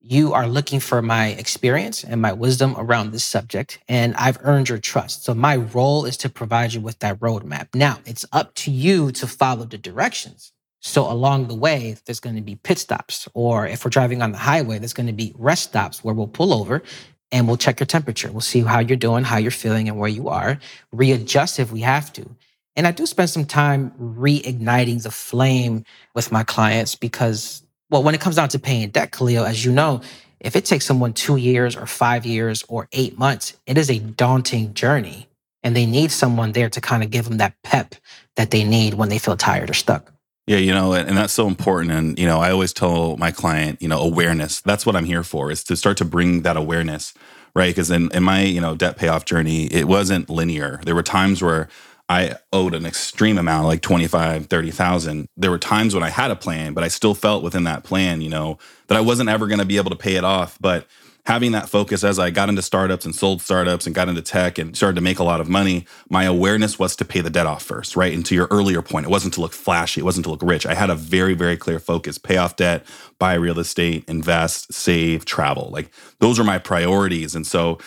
you 0.00 0.32
are 0.32 0.46
looking 0.48 0.80
for 0.80 1.02
my 1.02 1.28
experience 1.28 2.02
and 2.02 2.22
my 2.22 2.32
wisdom 2.32 2.74
around 2.78 3.12
this 3.12 3.24
subject, 3.24 3.78
and 3.86 4.14
I've 4.16 4.38
earned 4.42 4.70
your 4.70 4.78
trust. 4.78 5.24
So 5.24 5.34
my 5.34 5.56
role 5.56 6.06
is 6.06 6.16
to 6.18 6.30
provide 6.30 6.72
you 6.72 6.80
with 6.80 6.98
that 7.00 7.20
roadmap. 7.20 7.68
Now 7.74 7.98
it's 8.06 8.24
up 8.32 8.54
to 8.56 8.70
you 8.70 9.12
to 9.12 9.26
follow 9.26 9.64
the 9.64 9.78
directions. 9.78 10.52
So 10.80 11.10
along 11.10 11.48
the 11.48 11.54
way, 11.54 11.96
there's 12.06 12.20
going 12.20 12.36
to 12.36 12.42
be 12.42 12.56
pit 12.56 12.78
stops, 12.78 13.28
or 13.34 13.66
if 13.66 13.84
we're 13.84 13.90
driving 13.90 14.22
on 14.22 14.32
the 14.32 14.38
highway, 14.38 14.78
there's 14.78 14.94
going 14.94 15.06
to 15.08 15.12
be 15.12 15.34
rest 15.36 15.64
stops 15.64 16.02
where 16.02 16.14
we'll 16.14 16.26
pull 16.26 16.54
over 16.54 16.82
and 17.32 17.46
we'll 17.46 17.56
check 17.56 17.80
your 17.80 17.86
temperature. 17.86 18.30
We'll 18.30 18.40
see 18.40 18.60
how 18.60 18.80
you're 18.80 18.96
doing, 18.96 19.24
how 19.24 19.38
you're 19.38 19.50
feeling, 19.50 19.88
and 19.88 19.98
where 19.98 20.08
you 20.08 20.28
are. 20.28 20.58
Readjust 20.92 21.58
if 21.58 21.70
we 21.72 21.80
have 21.80 22.12
to. 22.14 22.28
And 22.76 22.86
I 22.86 22.92
do 22.92 23.06
spend 23.06 23.30
some 23.30 23.44
time 23.44 23.92
reigniting 24.00 25.02
the 25.02 25.10
flame 25.10 25.84
with 26.14 26.32
my 26.32 26.44
clients 26.44 26.94
because, 26.94 27.62
well, 27.90 28.02
when 28.02 28.14
it 28.14 28.20
comes 28.20 28.36
down 28.36 28.48
to 28.50 28.58
paying 28.58 28.90
debt, 28.90 29.12
Khalil, 29.12 29.44
as 29.44 29.64
you 29.64 29.72
know, 29.72 30.00
if 30.40 30.56
it 30.56 30.64
takes 30.64 30.86
someone 30.86 31.12
two 31.12 31.36
years 31.36 31.76
or 31.76 31.86
five 31.86 32.24
years 32.24 32.64
or 32.68 32.88
eight 32.92 33.18
months, 33.18 33.58
it 33.66 33.76
is 33.76 33.90
a 33.90 33.98
daunting 33.98 34.72
journey. 34.74 35.28
And 35.62 35.76
they 35.76 35.84
need 35.84 36.10
someone 36.10 36.52
there 36.52 36.70
to 36.70 36.80
kind 36.80 37.02
of 37.02 37.10
give 37.10 37.26
them 37.26 37.36
that 37.38 37.54
pep 37.62 37.94
that 38.36 38.50
they 38.50 38.64
need 38.64 38.94
when 38.94 39.10
they 39.10 39.18
feel 39.18 39.36
tired 39.36 39.68
or 39.68 39.74
stuck. 39.74 40.10
Yeah, 40.46 40.56
you 40.56 40.72
know, 40.72 40.92
and 40.94 41.16
that's 41.16 41.32
so 41.32 41.46
important. 41.46 41.92
And, 41.92 42.18
you 42.18 42.26
know, 42.26 42.40
I 42.40 42.50
always 42.50 42.72
tell 42.72 43.16
my 43.16 43.30
client, 43.30 43.80
you 43.80 43.88
know, 43.88 44.00
awareness. 44.00 44.60
That's 44.60 44.84
what 44.84 44.96
I'm 44.96 45.04
here 45.04 45.22
for, 45.22 45.50
is 45.50 45.62
to 45.64 45.76
start 45.76 45.96
to 45.98 46.04
bring 46.04 46.42
that 46.42 46.56
awareness, 46.56 47.14
right? 47.54 47.68
Because 47.70 47.90
in, 47.90 48.10
in 48.12 48.24
my, 48.24 48.42
you 48.42 48.60
know, 48.60 48.74
debt 48.74 48.96
payoff 48.96 49.24
journey, 49.24 49.66
it 49.66 49.86
wasn't 49.86 50.28
linear. 50.28 50.80
There 50.84 50.94
were 50.96 51.04
times 51.04 51.40
where 51.40 51.68
I 52.08 52.36
owed 52.52 52.74
an 52.74 52.84
extreme 52.84 53.38
amount, 53.38 53.68
like 53.68 53.82
25, 53.82 54.46
30,000. 54.46 55.28
There 55.36 55.50
were 55.52 55.58
times 55.58 55.94
when 55.94 56.02
I 56.02 56.08
had 56.10 56.32
a 56.32 56.36
plan, 56.36 56.74
but 56.74 56.82
I 56.82 56.88
still 56.88 57.14
felt 57.14 57.44
within 57.44 57.64
that 57.64 57.84
plan, 57.84 58.20
you 58.20 58.30
know, 58.30 58.58
that 58.88 58.98
I 58.98 59.00
wasn't 59.00 59.28
ever 59.28 59.46
going 59.46 59.60
to 59.60 59.64
be 59.64 59.76
able 59.76 59.90
to 59.90 59.96
pay 59.96 60.16
it 60.16 60.24
off. 60.24 60.58
But 60.60 60.88
having 61.26 61.52
that 61.52 61.68
focus 61.68 62.02
as 62.02 62.18
I 62.18 62.30
got 62.30 62.48
into 62.48 62.62
startups 62.62 63.04
and 63.04 63.14
sold 63.14 63.42
startups 63.42 63.86
and 63.86 63.94
got 63.94 64.08
into 64.08 64.22
tech 64.22 64.58
and 64.58 64.74
started 64.76 64.96
to 64.96 65.00
make 65.00 65.18
a 65.18 65.24
lot 65.24 65.40
of 65.40 65.48
money, 65.48 65.86
my 66.08 66.24
awareness 66.24 66.78
was 66.78 66.96
to 66.96 67.04
pay 67.04 67.20
the 67.20 67.30
debt 67.30 67.46
off 67.46 67.62
first, 67.62 67.96
right? 67.96 68.12
And 68.12 68.24
to 68.26 68.34
your 68.34 68.48
earlier 68.50 68.82
point, 68.82 69.06
it 69.06 69.10
wasn't 69.10 69.34
to 69.34 69.40
look 69.40 69.52
flashy, 69.52 70.00
it 70.00 70.04
wasn't 70.04 70.24
to 70.24 70.30
look 70.30 70.42
rich. 70.42 70.66
I 70.66 70.74
had 70.74 70.90
a 70.90 70.94
very, 70.94 71.34
very 71.34 71.56
clear 71.56 71.78
focus 71.78 72.18
pay 72.18 72.36
off 72.36 72.56
debt, 72.56 72.84
buy 73.18 73.34
real 73.34 73.58
estate, 73.58 74.04
invest, 74.08 74.72
save, 74.72 75.24
travel. 75.24 75.70
Like 75.72 75.90
those 76.18 76.38
are 76.38 76.44
my 76.44 76.58
priorities. 76.58 77.34
And 77.34 77.46
so, 77.46 77.78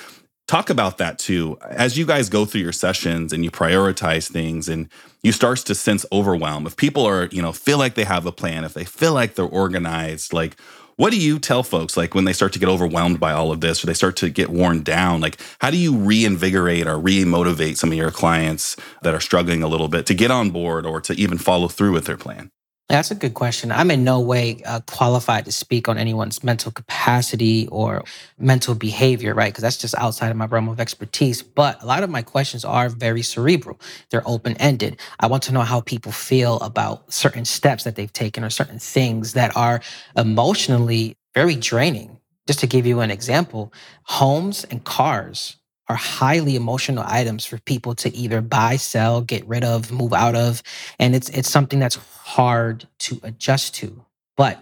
talk 0.48 0.70
about 0.70 0.98
that 0.98 1.18
too. 1.20 1.58
As 1.70 1.98
you 1.98 2.06
guys 2.06 2.30
go 2.30 2.46
through 2.46 2.62
your 2.62 2.74
sessions 2.74 3.34
and 3.34 3.44
you 3.44 3.52
prioritize 3.52 4.30
things 4.30 4.68
and 4.68 4.90
you 5.24 5.32
start 5.32 5.60
to 5.60 5.74
sense 5.74 6.06
overwhelm, 6.12 6.68
if 6.68 6.76
people 6.76 7.06
are, 7.06 7.28
you 7.32 7.42
know, 7.42 7.52
feel 7.52 7.78
like 7.78 7.96
they 7.96 8.04
have 8.04 8.26
a 8.26 8.32
plan, 8.32 8.64
if 8.64 8.74
they 8.74 8.84
feel 8.84 9.14
like 9.14 9.36
they're 9.36 9.46
organized, 9.46 10.34
like, 10.34 10.58
what 10.96 11.12
do 11.12 11.20
you 11.20 11.40
tell 11.40 11.64
folks 11.64 11.98
like 11.98 12.14
when 12.14 12.26
they 12.26 12.34
start 12.34 12.54
to 12.54 12.60
get 12.60 12.70
overwhelmed 12.70 13.20
by 13.20 13.32
all 13.34 13.52
of 13.52 13.62
this 13.62 13.84
or 13.84 13.88
they 13.88 13.94
start 13.94 14.16
to 14.18 14.30
get 14.30 14.50
worn 14.50 14.84
down? 14.84 15.22
Like, 15.22 15.40
how 15.60 15.72
do 15.72 15.78
you 15.78 15.96
reinvigorate 15.96 16.88
or 16.88 17.00
re-motivate 17.00 17.78
some 17.78 17.92
of 17.92 17.98
your 17.98 18.12
clients 18.12 18.76
that 19.02 19.14
are 19.14 19.20
struggling 19.20 19.64
a 19.64 19.68
little 19.68 19.88
bit 19.88 20.06
to 20.08 20.14
get 20.14 20.32
on 20.32 20.52
board 20.52 20.86
or 20.86 21.02
to 21.02 21.14
even 21.14 21.38
follow 21.38 21.68
through 21.68 21.94
with 21.94 22.06
their 22.06 22.18
plan? 22.18 22.52
That's 22.90 23.12
a 23.12 23.16
good 23.16 23.34
question. 23.34 23.72
I'm 23.72 23.90
in 23.90 24.04
no 24.04 24.20
way 24.20 24.62
uh, 24.66 24.82
qualified 24.82 25.46
to 25.46 25.52
speak 25.52 25.88
on 25.88 25.98
anyone's 25.98 26.44
mental 26.44 26.72
capacity 26.72 27.68
or 27.70 28.04
mental 28.38 28.76
behavior, 28.76 29.34
right? 29.34 29.52
Because 29.52 29.64
that's 29.64 29.78
just 29.78 29.96
outside 29.96 30.30
of 30.30 30.38
my 30.38 30.46
realm 30.46 30.70
of 30.70 30.80
expertise. 30.80 31.42
But 31.42 31.82
a 31.82 31.86
lot 31.86 32.04
of 32.04 32.10
my 32.10 32.22
questions 32.22 32.64
are 32.64 32.90
very 32.90 33.24
cerebral, 33.24 33.80
they're 34.12 34.28
open 34.28 34.56
ended. 34.58 35.00
I 35.20 35.28
want 35.28 35.44
to 35.44 35.54
know 35.54 35.62
how 35.62 35.82
people 35.82 36.12
feel 36.12 36.58
about 36.60 37.12
certain 37.12 37.46
steps 37.46 37.86
that 37.86 37.96
they've 37.96 38.14
taken 38.14 38.44
or 38.44 38.50
certain 38.52 38.80
things 38.80 39.34
that 39.34 39.56
are 39.56 39.82
emotionally 40.16 41.18
very 41.34 41.56
draining. 41.56 42.20
Just 42.46 42.60
to 42.60 42.68
give 42.68 42.86
you 42.86 43.00
an 43.00 43.10
example, 43.10 43.74
homes 44.04 44.66
and 44.66 44.84
cars 44.84 45.56
are 45.90 45.96
highly 45.96 46.56
emotional 46.56 47.04
items 47.06 47.46
for 47.46 47.58
people 47.60 47.94
to 47.96 48.14
either 48.16 48.42
buy, 48.42 48.78
sell, 48.78 49.22
get 49.22 49.46
rid 49.48 49.64
of, 49.64 49.92
move 49.92 50.14
out 50.14 50.36
of. 50.36 50.64
And 51.00 51.16
it's 51.16 51.30
it's 51.30 51.50
something 51.50 51.80
that's 51.80 51.96
hard 52.24 52.88
to 53.00 53.20
adjust 53.24 53.76
to. 53.76 54.06
But 54.38 54.60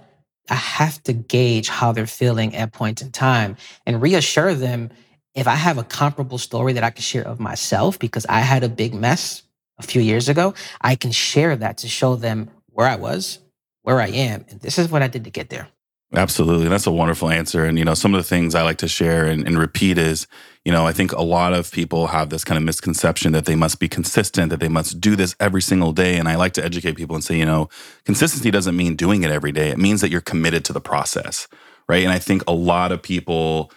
I 0.50 0.56
have 0.56 1.02
to 1.04 1.14
gauge 1.14 1.70
how 1.70 1.92
they're 1.92 2.08
feeling 2.08 2.56
at 2.56 2.74
points 2.74 3.02
in 3.02 3.12
time 3.12 3.56
and 3.86 4.02
reassure 4.02 4.54
them 4.54 4.90
if 5.34 5.48
I 5.48 5.56
have 5.56 5.78
a 5.78 5.84
comparable 5.84 6.38
story 6.38 6.74
that 6.74 6.84
I 6.84 6.90
can 6.90 7.02
share 7.02 7.26
of 7.26 7.40
myself 7.40 7.98
because 8.00 8.26
I 8.28 8.42
had 8.42 8.64
a 8.64 8.70
big 8.70 8.94
mess 8.94 9.44
a 9.80 9.84
few 9.84 10.02
years 10.02 10.28
ago, 10.28 10.54
I 10.82 10.96
can 10.96 11.12
share 11.12 11.56
that 11.56 11.78
to 11.80 11.88
show 11.88 12.16
them 12.16 12.50
where 12.68 12.88
I 12.88 12.96
was, 12.96 13.40
where 13.84 14.02
I 14.02 14.08
am, 14.08 14.46
and 14.50 14.60
this 14.60 14.78
is 14.78 14.90
what 14.90 15.02
I 15.02 15.08
did 15.08 15.24
to 15.24 15.30
get 15.30 15.50
there. 15.50 15.68
Absolutely. 16.14 16.68
That's 16.68 16.88
a 16.88 16.92
wonderful 16.92 17.30
answer. 17.30 17.64
And, 17.64 17.80
you 17.80 17.86
know, 17.86 17.94
some 17.94 18.14
of 18.14 18.20
the 18.20 18.28
things 18.28 18.54
I 18.54 18.64
like 18.64 18.80
to 18.80 18.88
share 18.90 19.26
and, 19.26 19.48
and, 19.48 19.58
repeat 19.58 19.98
is, 19.98 20.28
you 20.66 20.72
know, 20.72 20.86
I 20.86 20.92
think 20.92 21.14
a 21.14 21.22
lot 21.22 21.54
of 21.54 21.72
people 21.72 22.08
have 22.08 22.30
this 22.30 22.44
kind 22.44 22.58
of 22.58 22.66
misconception 22.66 23.32
that 23.32 23.46
they 23.46 23.56
must 23.56 23.80
be 23.80 23.88
consistent, 23.88 24.50
that 24.50 24.60
they 24.60 24.68
must 24.68 25.00
do 25.00 25.16
this 25.16 25.36
every 25.40 25.62
single 25.62 25.94
day. 25.94 26.18
And 26.18 26.28
I 26.28 26.36
like 26.36 26.52
to 26.54 26.66
educate 26.66 26.98
people 26.98 27.16
and 27.16 27.24
say, 27.24 27.38
you 27.38 27.46
know, 27.46 27.70
consistency 28.04 28.52
doesn't 28.52 28.76
mean 28.76 28.98
doing 28.98 29.24
it 29.24 29.32
every 29.32 29.54
day. 29.54 29.70
It 29.70 29.78
means 29.78 30.02
that 30.02 30.12
you're 30.12 30.20
committed 30.20 30.66
to 30.66 30.74
the 30.74 30.82
process. 30.82 31.48
Right. 31.88 32.04
And 32.04 32.12
I 32.12 32.20
think 32.20 32.44
a 32.46 32.54
lot 32.54 32.92
of 32.92 33.02
people, 33.02 33.72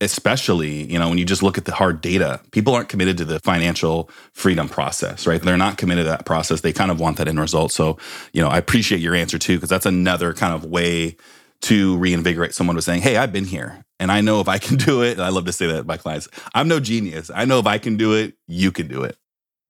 especially, 0.00 0.90
you 0.92 0.98
know, 0.98 1.08
when 1.08 1.18
you 1.18 1.24
just 1.24 1.42
look 1.42 1.56
at 1.56 1.66
the 1.66 1.74
hard 1.74 2.00
data, 2.00 2.40
people 2.50 2.74
aren't 2.74 2.88
committed 2.88 3.16
to 3.18 3.24
the 3.24 3.38
financial 3.40 4.10
freedom 4.32 4.68
process, 4.68 5.24
right? 5.26 5.40
They're 5.40 5.56
not 5.56 5.78
committed 5.78 6.04
to 6.04 6.10
that 6.10 6.26
process. 6.26 6.62
They 6.62 6.72
kind 6.72 6.90
of 6.90 6.98
want 6.98 7.16
that 7.18 7.28
end 7.28 7.38
result. 7.38 7.70
So, 7.70 7.96
you 8.32 8.42
know, 8.42 8.48
I 8.48 8.58
appreciate 8.58 9.00
your 9.00 9.14
answer 9.14 9.38
too, 9.38 9.56
because 9.56 9.70
that's 9.70 9.86
another 9.86 10.34
kind 10.34 10.52
of 10.52 10.64
way 10.64 11.16
to 11.62 11.96
reinvigorate 11.98 12.54
someone 12.54 12.76
was 12.76 12.84
saying, 12.84 13.02
Hey, 13.02 13.16
I've 13.16 13.32
been 13.32 13.44
here 13.44 13.84
and 13.98 14.12
I 14.12 14.20
know 14.20 14.40
if 14.40 14.48
I 14.48 14.58
can 14.58 14.76
do 14.76 15.02
it. 15.02 15.12
And 15.12 15.22
I 15.22 15.28
love 15.28 15.44
to 15.46 15.52
say 15.52 15.66
that 15.66 15.82
to 15.82 15.84
my 15.84 15.96
clients. 15.96 16.28
I'm 16.54 16.68
no 16.68 16.80
genius. 16.80 17.30
I 17.34 17.44
know 17.44 17.58
if 17.58 17.66
I 17.66 17.78
can 17.78 17.96
do 17.96 18.14
it, 18.14 18.34
you 18.46 18.70
can 18.72 18.88
do 18.88 19.02
it. 19.02 19.16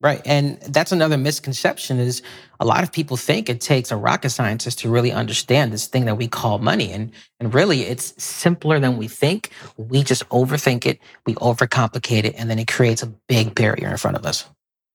Right. 0.02 0.21
And 0.26 0.61
that's 0.61 0.93
another 0.93 1.16
misconception 1.16 1.99
is 1.99 2.21
a 2.61 2.66
lot 2.66 2.83
of 2.83 2.93
people 2.93 3.16
think 3.16 3.49
it 3.49 3.62
takes 3.62 3.90
a 3.90 3.97
rocket 3.97 4.28
scientist 4.28 4.78
to 4.81 4.90
really 4.90 5.11
understand 5.11 5.73
this 5.73 5.87
thing 5.87 6.05
that 6.05 6.16
we 6.16 6.28
call 6.28 6.59
money. 6.59 6.93
And 6.93 7.12
and 7.40 7.52
really 7.55 7.83
it's 7.83 8.12
simpler 8.23 8.78
than 8.78 8.99
we 8.99 9.09
think. 9.09 9.50
We 9.78 10.02
just 10.02 10.28
overthink 10.28 10.85
it, 10.85 11.00
we 11.25 11.35
overcomplicate 11.37 12.25
it, 12.25 12.35
and 12.37 12.50
then 12.50 12.59
it 12.59 12.69
creates 12.69 13.02
a 13.02 13.07
big 13.07 13.55
barrier 13.55 13.88
in 13.88 13.97
front 13.97 14.19
of 14.19 14.26
us. 14.26 14.49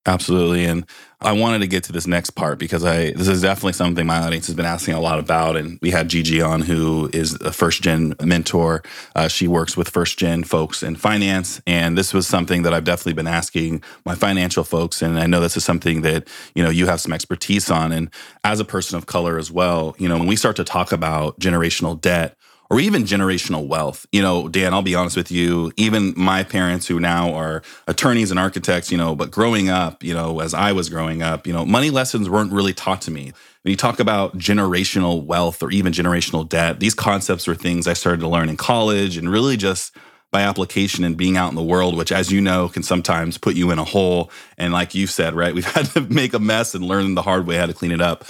Absolutely. 0.08 0.66
And 0.66 0.86
I 1.22 1.32
wanted 1.34 1.60
to 1.60 1.68
get 1.68 1.84
to 1.84 1.92
this 1.92 2.08
next 2.08 2.32
part 2.32 2.58
because 2.58 2.84
I 2.84 3.12
this 3.12 3.28
is 3.28 3.44
definitely 3.44 3.74
something 3.74 4.08
my 4.08 4.18
audience 4.18 4.48
has 4.48 4.56
been 4.56 4.66
asking 4.66 4.96
a 4.96 5.00
lot 5.00 5.20
about. 5.20 5.56
And 5.56 5.78
we 5.80 5.92
had 5.92 6.10
Gigi 6.10 6.42
on, 6.42 6.62
who 6.62 7.08
is 7.14 7.36
a 7.42 7.54
first 7.54 7.84
gen 7.84 8.16
mentor. 8.20 8.82
Uh, 9.16 9.28
she 9.28 9.48
works 9.48 9.78
with 9.78 9.90
first 9.90 10.18
gen 10.18 10.44
folks 10.44 10.82
in 10.82 10.96
finance, 10.96 11.62
and 11.68 11.96
this 11.96 12.16
was 12.16 12.26
something 12.26 12.64
that 12.64 12.74
I've 12.74 12.84
definitely 12.84 13.14
been 13.14 13.28
asking 13.28 13.84
my 14.04 14.16
financial 14.16 14.64
folks. 14.64 15.04
And 15.04 15.20
I 15.20 15.28
know 15.28 15.40
this 15.40 15.56
is 15.56 15.64
something 15.64 16.02
that 16.02 16.28
you 16.56 16.64
know 16.64 16.72
you 16.72 16.88
have 16.88 17.00
some 17.00 17.14
expertise 17.14 17.70
on. 17.70 17.92
And 17.92 18.10
as 18.44 18.60
a 18.60 18.66
person 18.66 18.98
of 18.98 19.06
color 19.06 19.38
as 19.38 19.52
well, 19.52 19.96
you 20.00 20.10
know 20.10 20.18
when 20.18 20.28
we 20.28 20.36
start 20.36 20.56
to 20.56 20.64
talk 20.64 20.92
about 20.92 21.40
generational 21.40 22.00
debt 22.02 22.36
or 22.72 22.80
even 22.80 23.04
generational 23.04 23.68
wealth. 23.68 24.06
You 24.14 24.22
know, 24.22 24.48
Dan, 24.48 24.74
I'll 24.74 24.82
be 24.82 24.96
honest 24.96 25.18
with 25.18 25.30
you, 25.30 25.74
even 25.76 26.14
my 26.16 26.42
parents 26.44 26.88
who 26.88 27.02
now 27.02 27.34
are 27.34 27.64
attorneys 27.86 28.32
and 28.32 28.40
architects, 28.40 28.90
you 28.90 28.98
know, 28.98 29.14
but 29.14 29.30
growing 29.30 29.68
up, 29.68 30.06
you 30.06 30.14
know, 30.14 30.40
as 30.40 30.54
I 30.54 30.72
was 30.72 30.90
growing 30.90 31.22
up, 31.22 31.46
you 31.46 31.52
know, 31.52 31.66
money 31.66 31.90
lessons 31.90 32.30
weren't 32.30 32.54
really 32.54 32.74
taught 32.74 33.02
to 33.02 33.12
me. 33.12 33.34
When 33.64 33.72
you 33.72 33.76
talk 33.76 34.00
about 34.00 34.38
generational 34.38 35.26
wealth 35.26 35.62
or 35.62 35.70
even 35.70 35.92
generational 35.92 36.48
debt, 36.48 36.80
these 36.80 36.94
concepts 36.94 37.46
were 37.46 37.56
things 37.56 37.88
I 37.88 37.94
started 37.94 38.22
to 38.22 38.30
learn 38.30 38.48
in 38.48 38.56
college 38.56 39.18
and 39.18 39.30
really 39.30 39.58
just 39.58 39.94
by 40.32 40.44
application 40.44 41.04
and 41.04 41.18
being 41.18 41.36
out 41.36 41.50
in 41.50 41.56
the 41.56 41.62
world, 41.62 41.98
which, 41.98 42.14
as 42.14 42.32
you 42.32 42.40
know, 42.40 42.70
can 42.70 42.84
sometimes 42.84 43.38
put 43.38 43.54
you 43.54 43.72
in 43.72 43.80
a 43.80 43.84
hole. 43.84 44.32
And 44.58 44.72
like 44.72 44.96
you 44.96 45.08
said, 45.08 45.34
right, 45.34 45.54
we've 45.54 45.66
had 45.74 45.88
to 45.88 46.02
make 46.02 46.34
a 46.34 46.40
mess 46.40 46.74
and 46.74 46.86
learn 46.86 47.16
the 47.16 47.22
hard 47.22 47.46
way 47.46 47.58
how 47.58 47.66
to 47.66 47.74
clean 47.74 47.92
it 47.92 48.00
up. 48.00 48.24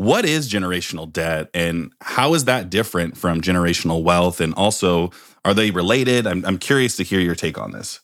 What 0.00 0.24
is 0.24 0.50
generational 0.50 1.12
debt 1.12 1.50
and 1.52 1.92
how 2.00 2.32
is 2.32 2.46
that 2.46 2.70
different 2.70 3.18
from 3.18 3.42
generational 3.42 4.02
wealth? 4.02 4.40
And 4.40 4.54
also, 4.54 5.10
are 5.44 5.52
they 5.52 5.70
related? 5.70 6.26
I'm, 6.26 6.42
I'm 6.46 6.56
curious 6.56 6.96
to 6.96 7.02
hear 7.02 7.20
your 7.20 7.34
take 7.34 7.58
on 7.58 7.72
this. 7.72 8.00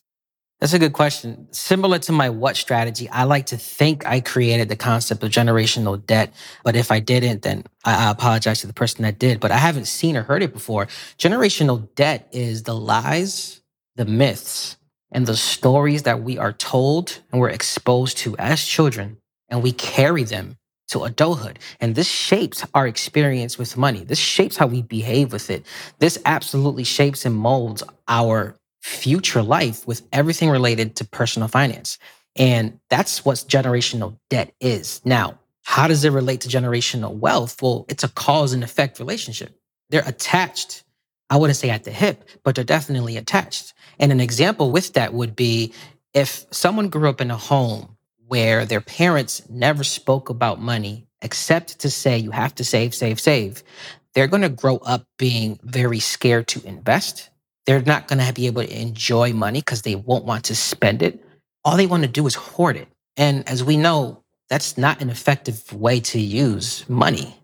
That's 0.61 0.75
a 0.75 0.79
good 0.79 0.93
question. 0.93 1.49
Similar 1.53 2.01
to 2.01 2.13
my 2.13 2.29
what 2.29 2.55
strategy, 2.57 3.09
I 3.09 3.25
like 3.25 3.47
to 3.47 3.57
think 3.57 4.05
I 4.05 4.21
created 4.21 4.69
the 4.69 4.77
concept 4.77 5.23
of 5.23 5.31
generational 5.31 6.05
debt. 6.05 6.35
But 6.65 6.77
if 6.77 6.93
I 6.93 7.01
didn't, 7.01 7.41
then 7.41 7.65
I, 7.87 8.09
I 8.09 8.11
apologize 8.11 8.61
to 8.61 8.67
the 8.67 8.75
person 8.75 9.03
that 9.05 9.19
did. 9.19 9.41
But 9.41 9.51
I 9.51 9.57
haven't 9.57 9.87
seen 9.87 10.19
or 10.19 10.23
heard 10.23 10.43
it 10.43 10.53
before. 10.53 10.89
Generational 11.19 11.89
debt 11.95 12.29
is 12.31 12.65
the 12.65 12.75
lies, 12.75 13.63
the 13.95 14.05
myths, 14.05 14.77
and 15.13 15.27
the 15.27 15.35
stories 15.35 16.03
that 16.03 16.23
we 16.23 16.37
are 16.37 16.53
told 16.53 17.21
and 17.33 17.41
we're 17.41 17.49
exposed 17.49 18.19
to 18.19 18.37
as 18.37 18.63
children, 18.63 19.17
and 19.49 19.63
we 19.63 19.73
carry 19.73 20.25
them 20.25 20.59
to 20.89 21.05
adulthood. 21.05 21.59
And 21.81 21.95
this 21.95 22.09
shapes 22.09 22.65
our 22.75 22.87
experience 22.87 23.59
with 23.59 23.77
money. 23.77 24.05
This 24.05 24.19
shapes 24.19 24.57
how 24.57 24.67
we 24.67 24.83
behave 24.83 25.33
with 25.33 25.51
it. 25.51 25.67
This 25.99 26.19
absolutely 26.25 26.85
shapes 26.85 27.25
and 27.25 27.35
molds 27.35 27.83
our 28.09 28.57
future 28.83 29.43
life 29.43 29.87
with 29.87 30.03
everything 30.13 30.49
related 30.49 30.97
to 30.97 31.05
personal 31.05 31.49
finance. 31.49 31.99
And 32.37 32.79
that's 32.91 33.25
what 33.25 33.37
generational 33.37 34.19
debt 34.31 34.53
is. 34.61 35.01
Now, 35.05 35.39
how 35.65 35.89
does 35.89 36.05
it 36.05 36.11
relate 36.11 36.43
to 36.43 36.49
generational 36.49 37.15
wealth? 37.15 37.61
Well, 37.61 37.87
it's 37.89 38.05
a 38.05 38.09
cause 38.09 38.53
and 38.53 38.63
effect 38.63 39.01
relationship. 39.01 39.59
They're 39.91 40.07
attached. 40.07 40.85
I 41.29 41.37
wouldn't 41.37 41.57
say 41.57 41.71
at 41.71 41.83
the 41.83 41.91
hip, 41.91 42.29
but 42.45 42.55
they're 42.55 42.65
definitely 42.65 43.17
attached. 43.17 43.75
And 43.99 44.13
an 44.13 44.21
example 44.21 44.71
with 44.71 44.93
that 44.93 45.13
would 45.13 45.35
be 45.35 45.73
if 46.15 46.47
someone 46.53 46.89
grew 46.89 47.09
up 47.09 47.21
in 47.21 47.33
a 47.33 47.37
home 47.37 47.96
where 48.27 48.65
their 48.65 48.81
parents 48.81 49.43
never 49.49 49.85
spoke 49.85 50.29
about 50.29 50.61
money 50.61 51.07
except 51.23 51.79
to 51.81 51.91
say 51.91 52.19
you 52.19 52.31
have 52.31 52.55
to 52.55 52.65
save, 52.65 52.95
save, 52.95 53.21
save, 53.21 53.63
they're 54.15 54.27
going 54.27 54.43
to 54.43 54.49
grow 54.49 54.77
up 54.79 55.05
being 55.19 55.59
very 55.63 56.01
scared 56.01 56.47
to 56.49 56.65
invest. 56.67 57.31
They're 57.67 57.83
not 57.83 58.09
going 58.09 58.25
to 58.25 58.33
be 58.33 58.47
able 58.47 58.63
to 58.63 58.81
enjoy 58.81 59.33
money 59.33 59.61
because 59.61 59.83
they 59.83 59.97
won't 59.97 60.25
want 60.25 60.45
to 60.45 60.57
spend 60.57 61.03
it. 61.03 61.23
All 61.65 61.77
they 61.77 61.87
want 61.87 62.03
to 62.03 62.09
do 62.09 62.27
is 62.27 62.35
hoard 62.35 62.77
it. 62.77 62.89
And 63.17 63.49
as 63.49 63.65
we 63.65 63.77
know, 63.77 64.23
that's 64.49 64.79
not 64.79 65.03
an 65.03 65.11
effective 65.11 65.73
way 65.73 66.01
to 66.01 66.21
use 66.21 66.89
money. 66.89 67.37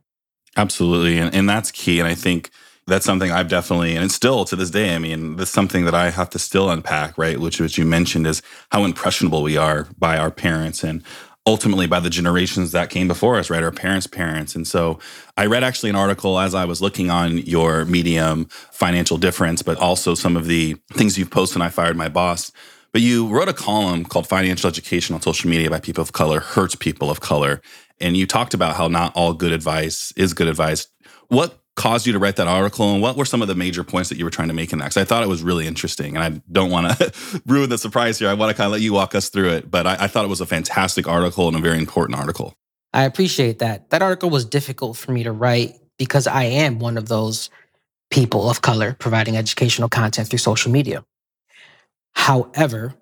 Absolutely. 0.56 1.18
And, 1.18 1.34
and 1.34 1.48
that's 1.48 1.70
key. 1.70 1.98
And 1.98 2.08
I 2.08 2.14
think 2.14 2.50
that's 2.86 3.04
something 3.06 3.30
I've 3.30 3.48
definitely, 3.48 3.94
and 3.94 4.04
it's 4.04 4.14
still 4.14 4.44
to 4.46 4.56
this 4.56 4.70
day, 4.70 4.94
I 4.94 4.98
mean, 4.98 5.36
that's 5.36 5.50
something 5.50 5.84
that 5.84 5.94
I 5.94 6.10
have 6.10 6.30
to 6.30 6.38
still 6.38 6.70
unpack, 6.70 7.16
right? 7.16 7.38
Which, 7.38 7.60
which 7.60 7.78
you 7.78 7.84
mentioned 7.84 8.26
is 8.26 8.42
how 8.70 8.84
impressionable 8.84 9.42
we 9.42 9.56
are 9.56 9.86
by 9.98 10.18
our 10.18 10.30
parents 10.30 10.82
and 10.82 11.02
ultimately 11.46 11.86
by 11.86 12.00
the 12.00 12.10
generations 12.10 12.72
that 12.72 12.90
came 12.90 13.08
before 13.08 13.36
us, 13.36 13.50
right? 13.50 13.62
Our 13.62 13.72
parents' 13.72 14.06
parents. 14.06 14.54
And 14.54 14.66
so 14.66 14.98
I 15.36 15.46
read 15.46 15.64
actually 15.64 15.90
an 15.90 15.96
article 15.96 16.38
as 16.38 16.54
I 16.54 16.64
was 16.64 16.80
looking 16.80 17.10
on 17.10 17.38
your 17.38 17.84
medium 17.84 18.46
financial 18.70 19.18
difference, 19.18 19.62
but 19.62 19.76
also 19.78 20.14
some 20.14 20.36
of 20.36 20.46
the 20.46 20.76
things 20.92 21.18
you've 21.18 21.30
posted 21.30 21.56
and 21.56 21.64
I 21.64 21.68
fired 21.68 21.96
my 21.96 22.08
boss. 22.08 22.52
But 22.92 23.00
you 23.00 23.26
wrote 23.28 23.48
a 23.48 23.54
column 23.54 24.04
called 24.04 24.28
Financial 24.28 24.68
Education 24.68 25.14
on 25.14 25.22
Social 25.22 25.48
Media 25.48 25.70
by 25.70 25.80
People 25.80 26.02
of 26.02 26.12
Color 26.12 26.40
Hurts 26.40 26.74
People 26.74 27.10
of 27.10 27.20
Color. 27.20 27.62
And 28.00 28.16
you 28.16 28.26
talked 28.26 28.54
about 28.54 28.76
how 28.76 28.88
not 28.88 29.12
all 29.16 29.32
good 29.32 29.52
advice 29.52 30.12
is 30.14 30.34
good 30.34 30.48
advice. 30.48 30.88
What 31.28 31.61
caused 31.74 32.06
you 32.06 32.12
to 32.12 32.18
write 32.18 32.36
that 32.36 32.48
article 32.48 32.92
and 32.92 33.00
what 33.00 33.16
were 33.16 33.24
some 33.24 33.40
of 33.40 33.48
the 33.48 33.54
major 33.54 33.82
points 33.82 34.10
that 34.10 34.18
you 34.18 34.24
were 34.24 34.30
trying 34.30 34.48
to 34.48 34.54
make 34.54 34.72
in 34.72 34.78
that? 34.78 34.86
Because 34.86 34.98
i 34.98 35.04
thought 35.04 35.22
it 35.22 35.28
was 35.28 35.42
really 35.42 35.66
interesting 35.66 36.16
and 36.16 36.22
i 36.22 36.40
don't 36.50 36.70
want 36.70 36.98
to 36.98 37.42
ruin 37.46 37.70
the 37.70 37.78
surprise 37.78 38.18
here. 38.18 38.28
I 38.28 38.34
want 38.34 38.50
to 38.50 38.56
kind 38.56 38.66
of 38.66 38.72
let 38.72 38.82
you 38.82 38.92
walk 38.92 39.14
us 39.14 39.28
through 39.28 39.50
it 39.50 39.70
but 39.70 39.86
I, 39.86 39.96
I, 40.00 40.06
thought 40.06 40.24
it 40.24 40.28
was 40.28 40.40
a 40.40 40.46
fantastic 40.46 41.08
article 41.08 41.48
and 41.48 41.56
a 41.56 41.60
very 41.60 41.78
important 41.78 42.18
article. 42.18 42.54
I 42.92 43.04
appreciate 43.04 43.58
that. 43.60 43.88
That 43.90 44.02
article 44.02 44.28
was 44.28 44.44
difficult 44.44 44.96
for 44.98 45.12
me 45.12 45.22
to 45.22 45.32
write 45.32 45.74
because 45.98 46.26
i 46.26 46.44
am 46.44 46.78
one 46.78 46.98
of 46.98 47.08
those 47.08 47.48
people 48.10 48.50
of 48.50 48.60
color 48.60 48.94
providing 48.98 49.36
educational 49.36 49.88
content 49.88 50.28
through 50.28 50.38
social 50.38 50.70
media. 50.70 51.04
However 52.14 52.94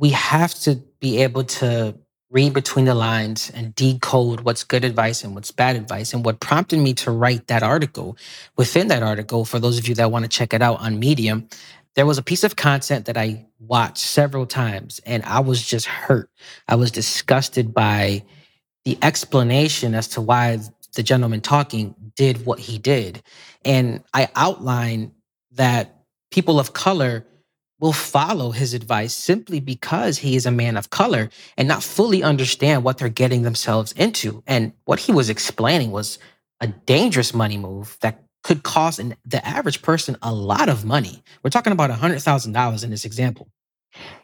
we 0.00 0.10
have 0.10 0.54
to 0.54 0.76
be 0.98 1.22
able 1.22 1.44
to 1.44 1.94
read 2.30 2.54
between 2.54 2.84
the 2.84 2.94
lines 2.94 3.50
and 3.54 3.74
decode 3.74 4.40
what's 4.40 4.62
good 4.62 4.84
advice 4.84 5.24
and 5.24 5.34
what's 5.34 5.50
bad 5.50 5.74
advice. 5.76 6.12
And 6.12 6.24
what 6.24 6.40
prompted 6.40 6.78
me 6.78 6.94
to 6.94 7.10
write 7.10 7.48
that 7.48 7.62
article, 7.62 8.16
within 8.56 8.88
that 8.88 9.02
article, 9.02 9.44
for 9.44 9.58
those 9.58 9.78
of 9.78 9.88
you 9.88 9.94
that 9.96 10.12
want 10.12 10.24
to 10.24 10.28
check 10.28 10.54
it 10.54 10.62
out 10.62 10.80
on 10.80 11.00
Medium, 11.00 11.48
there 11.96 12.06
was 12.06 12.18
a 12.18 12.22
piece 12.22 12.44
of 12.44 12.54
content 12.54 13.06
that 13.06 13.16
I 13.16 13.46
watched 13.58 13.98
several 13.98 14.46
times 14.46 15.00
and 15.04 15.24
I 15.24 15.40
was 15.40 15.66
just 15.66 15.86
hurt. 15.86 16.30
I 16.68 16.76
was 16.76 16.92
disgusted 16.92 17.74
by 17.74 18.24
the 18.84 18.96
explanation 19.02 19.94
as 19.94 20.08
to 20.08 20.20
why 20.20 20.60
the 20.94 21.02
gentleman 21.02 21.40
talking 21.40 21.94
did 22.16 22.46
what 22.46 22.60
he 22.60 22.78
did. 22.78 23.22
And 23.64 24.04
I 24.14 24.28
outlined 24.36 25.12
that 25.52 26.04
people 26.30 26.60
of 26.60 26.72
color 26.72 27.26
will 27.80 27.92
follow 27.92 28.50
his 28.50 28.74
advice 28.74 29.14
simply 29.14 29.58
because 29.58 30.18
he 30.18 30.36
is 30.36 30.46
a 30.46 30.50
man 30.50 30.76
of 30.76 30.90
color 30.90 31.30
and 31.56 31.66
not 31.66 31.82
fully 31.82 32.22
understand 32.22 32.84
what 32.84 32.98
they're 32.98 33.08
getting 33.08 33.42
themselves 33.42 33.92
into. 33.92 34.42
And 34.46 34.72
what 34.84 35.00
he 35.00 35.12
was 35.12 35.30
explaining 35.30 35.90
was 35.90 36.18
a 36.60 36.66
dangerous 36.66 37.32
money 37.32 37.56
move 37.56 37.96
that 38.02 38.22
could 38.42 38.62
cost 38.62 38.98
an, 38.98 39.16
the 39.24 39.44
average 39.46 39.82
person 39.82 40.16
a 40.22 40.32
lot 40.32 40.68
of 40.68 40.84
money. 40.84 41.22
We're 41.42 41.50
talking 41.50 41.72
about 41.72 41.90
$100,000 41.90 42.84
in 42.84 42.90
this 42.90 43.04
example. 43.04 43.48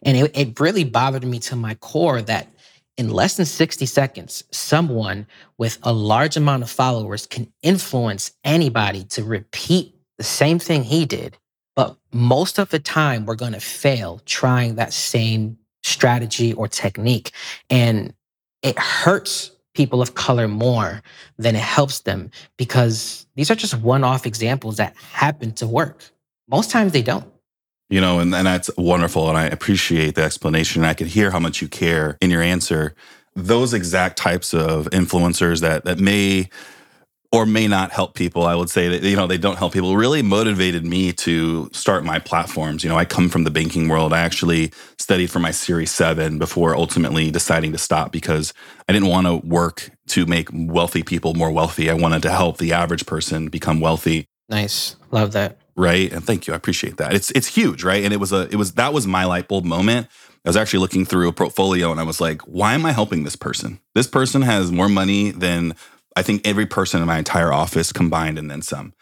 And 0.03 0.17
it, 0.17 0.37
it 0.37 0.61
really 0.61 0.85
bothered 0.85 1.25
me 1.25 1.39
to 1.41 1.57
my 1.57 1.75
core 1.75 2.23
that 2.23 2.49
in 2.97 3.11
less 3.11 3.37
than 3.37 3.47
60 3.47 3.85
seconds, 3.87 4.45
someone 4.51 5.27
with 5.59 5.79
a 5.83 5.93
large 5.93 6.37
amount 6.37 6.63
of 6.63 6.71
followers 6.71 7.27
can 7.27 7.53
influence 7.63 8.33
anybody 8.45 9.05
to 9.05 9.25
repeat 9.25 9.95
the 10.19 10.25
same 10.25 10.59
thing 10.59 10.83
he 10.83 11.05
did 11.05 11.37
but 11.77 11.97
most 12.13 12.59
of 12.59 12.71
the 12.71 12.79
time, 12.79 13.27
we're 13.27 13.37
going 13.37 13.53
to 13.53 13.61
fail 13.61 14.21
trying 14.25 14.75
that 14.77 14.93
same 14.93 15.59
strategy 15.85 16.53
or 16.55 16.67
technique. 16.67 17.31
And 17.71 18.13
it 18.63 18.79
hurts 18.79 19.53
people 19.75 20.01
of 20.01 20.15
color 20.15 20.49
more 20.49 21.03
than 21.39 21.55
it 21.55 21.63
helps 21.63 22.01
them 22.01 22.31
because 22.57 23.27
these 23.37 23.51
are 23.51 23.55
just 23.55 23.75
one 23.79 24.03
off 24.03 24.27
examples 24.27 24.79
that 24.79 24.97
happen 24.97 25.53
to 25.53 25.67
work. 25.67 26.03
Most 26.49 26.71
times 26.71 26.93
they 26.93 27.03
don't. 27.03 27.31
You 27.89 28.01
know, 28.01 28.19
and, 28.19 28.35
and 28.35 28.47
that's 28.47 28.71
wonderful. 28.77 29.29
And 29.29 29.39
I 29.39 29.45
appreciate 29.45 30.17
the 30.17 30.23
explanation. 30.23 30.83
I 30.83 30.95
can 30.95 31.07
hear 31.07 31.31
how 31.31 31.39
much 31.39 31.63
you 31.63 31.69
care 31.69 32.17
in 32.21 32.31
your 32.31 32.43
answer. 32.43 32.97
Those 33.37 33.75
exact 33.75 34.17
types 34.17 34.55
of 34.55 34.87
influencers 34.91 35.61
that 35.61 35.85
that 35.85 36.01
may 36.01 36.49
or 37.37 37.45
may 37.45 37.69
not 37.69 37.93
help 37.93 38.15
people. 38.15 38.47
I 38.47 38.55
would 38.55 38.71
say 38.71 38.89
that, 38.89 39.03
you 39.03 39.15
know, 39.15 39.27
they 39.27 39.37
don't 39.37 39.59
help 39.59 39.75
people 39.75 39.95
really 39.95 40.23
motivated 40.23 40.87
me 40.87 41.13
to 41.13 41.69
start 41.71 42.03
my 42.03 42.19
platforms. 42.19 42.83
You 42.83 42.89
know, 42.89 42.97
I 42.97 43.05
come 43.05 43.29
from 43.29 43.45
the 43.45 43.51
banking 43.51 43.89
world. 43.89 44.15
I 44.15 44.21
actually 44.21 44.73
studied 44.99 45.31
for 45.31 45.39
my 45.39 45.51
Series 45.51 45.91
7 45.91 46.39
before 46.39 46.75
ultimately 46.75 47.31
deciding 47.31 47.73
to 47.73 47.79
stop 47.79 48.11
because 48.11 48.55
I 48.89 48.95
didn't 48.95 49.09
want 49.09 49.27
to 49.27 49.37
work 49.47 49.91
to 50.09 50.25
make 50.25 50.49
wealthy 50.51 51.03
people 51.03 51.35
more 51.35 51.51
wealthy. 51.51 51.91
I 51.91 51.95
wanted 51.95 52.23
to 52.23 52.31
help 52.31 52.57
the 52.57 52.73
average 52.73 53.05
person 53.05 53.49
become 53.49 53.81
wealthy. 53.81 54.29
Nice. 54.49 54.97
Love 55.11 55.33
that. 55.33 55.59
Right. 55.77 56.11
And 56.11 56.25
thank 56.25 56.47
you. 56.47 56.55
I 56.55 56.57
appreciate 56.57 56.97
that. 56.97 57.13
It's 57.13 57.31
it's 57.33 57.49
huge, 57.49 57.85
right? 57.85 58.03
And 58.03 58.15
it 58.15 58.17
was 58.17 58.33
a 58.33 58.49
it 58.51 58.57
was 58.57 58.73
that 58.75 58.95
was 58.95 59.07
my 59.07 59.27
light 59.27 59.47
bulb 59.47 59.67
moment. 59.67 60.07
I 60.47 60.49
was 60.49 60.57
actually 60.57 60.79
looking 60.79 61.05
through 61.05 61.29
a 61.29 61.33
portfolio 61.33 61.91
and 61.91 62.01
I 62.01 62.05
was 62.05 62.21
like, 62.21 62.41
why 62.43 62.75
am 62.75 62.87
I 62.87 62.93
helping 62.93 63.25
this 63.25 63.37
person? 63.37 63.81
This 63.95 64.07
person 64.07 64.43
has 64.43 64.71
more 64.71 64.89
money 64.89 65.33
than 65.33 65.75
I 66.17 66.23
think 66.23 66.47
every 66.47 66.67
person 66.67 67.01
in 67.01 67.07
my 67.07 67.19
entire 67.19 67.53
office 67.53 67.93
combined 67.93 68.39
and 68.39 68.51
then 68.51 68.63
some. 68.63 68.95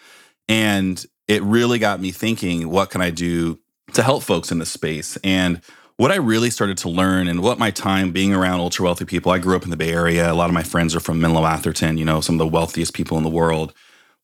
And 0.48 1.04
it 1.28 1.42
really 1.42 1.78
got 1.78 2.00
me 2.00 2.10
thinking, 2.10 2.68
what 2.68 2.90
can 2.90 3.00
I 3.00 3.10
do 3.10 3.60
to 3.94 4.02
help 4.02 4.24
folks 4.24 4.50
in 4.50 4.58
this 4.58 4.70
space? 4.70 5.16
And 5.24 5.62
what 5.96 6.10
I 6.10 6.16
really 6.16 6.50
started 6.50 6.76
to 6.78 6.88
learn 6.88 7.28
and 7.28 7.40
what 7.40 7.58
my 7.58 7.70
time 7.70 8.10
being 8.10 8.34
around 8.34 8.60
ultra 8.60 8.84
wealthy 8.84 9.04
people, 9.04 9.30
I 9.30 9.38
grew 9.38 9.54
up 9.54 9.62
in 9.62 9.70
the 9.70 9.76
Bay 9.76 9.92
Area. 9.92 10.30
A 10.30 10.34
lot 10.34 10.50
of 10.50 10.54
my 10.54 10.64
friends 10.64 10.94
are 10.94 11.00
from 11.00 11.20
Menlo 11.20 11.46
Atherton, 11.46 11.98
you 11.98 12.04
know, 12.04 12.20
some 12.20 12.34
of 12.34 12.40
the 12.40 12.48
wealthiest 12.48 12.94
people 12.94 13.16
in 13.16 13.22
the 13.22 13.30
world. 13.30 13.72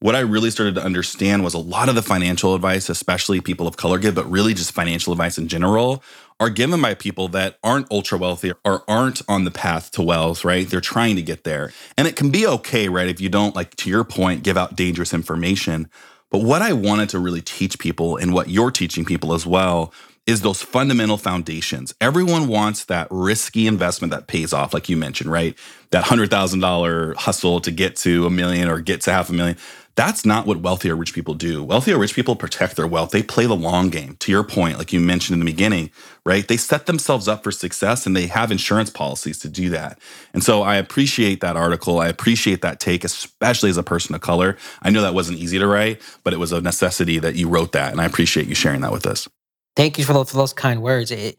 What 0.01 0.17
I 0.17 0.21
really 0.21 0.51
started 0.51 0.75
to 0.77 0.83
understand 0.83 1.45
was 1.45 1.55
a 1.55 1.59
lot 1.59 1.89
of 1.89 1.95
the 1.95 2.03
financial 2.03 2.55
advice, 2.55 2.89
especially 2.89 3.41
people 3.41 3.69
of 3.69 3.77
color 3.77 3.99
give, 3.99 4.15
but 4.15 4.29
really 4.29 4.55
just 4.55 4.73
financial 4.73 5.13
advice 5.13 5.39
in 5.39 5.47
general, 5.47 6.03
are 6.41 6.51
given 6.51 6.81
by 6.81 6.95
people 6.95 7.29
that 7.29 7.59
aren't 7.63 7.93
ultra 7.93 8.19
wealthy 8.19 8.53
or 8.65 8.83
aren't 8.89 9.21
on 9.29 9.45
the 9.45 9.51
path 9.51 9.91
to 9.93 10.03
wealth, 10.03 10.45
right? 10.45 10.69
They're 10.69 10.81
trying 10.81 11.17
to 11.17 11.23
get 11.23 11.45
there. 11.45 11.71
And 11.99 12.09
it 12.09 12.17
can 12.17 12.31
be 12.31 12.47
okay, 12.47 12.89
right? 12.89 13.09
If 13.09 13.21
you 13.21 13.29
don't, 13.29 13.55
like 13.55 13.77
to 13.77 13.91
your 13.91 14.05
point, 14.05 14.43
give 14.43 14.57
out 14.57 14.75
dangerous 14.75 15.13
information. 15.13 15.91
But 16.31 16.43
what 16.43 16.63
I 16.63 16.73
wanted 16.73 17.11
to 17.11 17.19
really 17.19 17.43
teach 17.43 17.79
people 17.79 18.17
and 18.17 18.33
what 18.33 18.49
you're 18.49 18.71
teaching 18.71 19.05
people 19.05 19.35
as 19.35 19.47
well 19.47 19.93
is 20.27 20.43
those 20.43 20.63
fundamental 20.63 21.17
foundations. 21.17 21.95
Everyone 22.01 22.47
wants 22.47 22.85
that 22.85 23.09
risky 23.11 23.67
investment 23.67 24.13
that 24.13 24.27
pays 24.27 24.53
off, 24.53 24.73
like 24.73 24.89
you 24.89 24.97
mentioned, 24.97 25.31
right? 25.31 25.59
That 25.91 26.05
$100,000 26.05 27.17
hustle 27.17 27.61
to 27.61 27.71
get 27.71 27.97
to 27.97 28.27
a 28.27 28.31
million 28.31 28.69
or 28.69 28.81
get 28.81 29.01
to 29.03 29.13
half 29.13 29.29
a 29.29 29.33
million. 29.33 29.57
That's 30.01 30.25
not 30.25 30.47
what 30.47 30.63
wealthy 30.63 30.89
or 30.89 30.97
rich 30.97 31.13
people 31.13 31.35
do. 31.35 31.63
Wealthy 31.63 31.93
or 31.93 31.99
rich 31.99 32.15
people 32.15 32.35
protect 32.35 32.77
their 32.77 32.87
wealth. 32.87 33.11
They 33.11 33.23
play 33.23 33.45
the 33.45 33.55
long 33.55 33.91
game. 33.91 34.17
To 34.21 34.33
your 34.33 34.43
point, 34.43 34.79
like 34.79 34.95
you 34.95 34.99
mentioned 34.99 35.35
in 35.35 35.41
the 35.41 35.53
beginning, 35.53 35.91
right? 36.25 36.49
They 36.49 36.57
set 36.57 36.87
themselves 36.87 37.29
up 37.29 37.45
for 37.45 37.51
success 37.51 38.07
and 38.07 38.17
they 38.17 38.27
have 38.29 38.51
insurance 38.51 38.89
policies 38.89 39.39
to 39.41 39.49
do 39.51 39.69
that. 39.69 39.99
And 40.33 40.43
so 40.43 40.63
I 40.63 40.77
appreciate 40.77 41.43
that 41.43 41.55
article. 41.55 41.99
I 41.99 42.09
appreciate 42.09 42.63
that 42.63 42.81
take, 42.81 43.05
especially 43.05 43.69
as 43.69 43.77
a 43.77 43.83
person 43.83 44.15
of 44.15 44.23
color. 44.23 44.57
I 44.81 44.89
know 44.89 45.03
that 45.03 45.13
wasn't 45.13 45.39
easy 45.39 45.59
to 45.59 45.67
write, 45.67 46.01
but 46.25 46.33
it 46.33 46.39
was 46.39 46.53
a 46.53 46.63
necessity 46.63 47.19
that 47.19 47.35
you 47.35 47.51
wrote 47.51 47.73
that. 47.73 47.93
And 47.93 48.01
I 48.01 48.07
appreciate 48.07 48.47
you 48.47 48.55
sharing 48.55 48.81
that 48.81 48.93
with 48.93 49.05
us. 49.05 49.29
Thank 49.77 49.99
you 49.99 50.07
for 50.07 50.15
those, 50.15 50.31
for 50.31 50.39
those 50.39 50.55
kind 50.55 50.81
words. 50.81 51.11
It, 51.11 51.39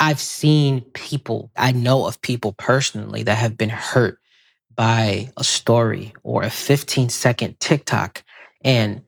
I've 0.00 0.18
seen 0.18 0.80
people, 0.94 1.50
I 1.58 1.72
know 1.72 2.06
of 2.06 2.22
people 2.22 2.54
personally 2.54 3.22
that 3.24 3.36
have 3.36 3.58
been 3.58 3.68
hurt 3.68 4.18
by 4.74 5.30
a 5.36 5.44
story 5.44 6.12
or 6.22 6.42
a 6.42 6.50
15 6.50 7.08
second 7.08 7.58
TikTok. 7.60 8.22
And 8.64 9.02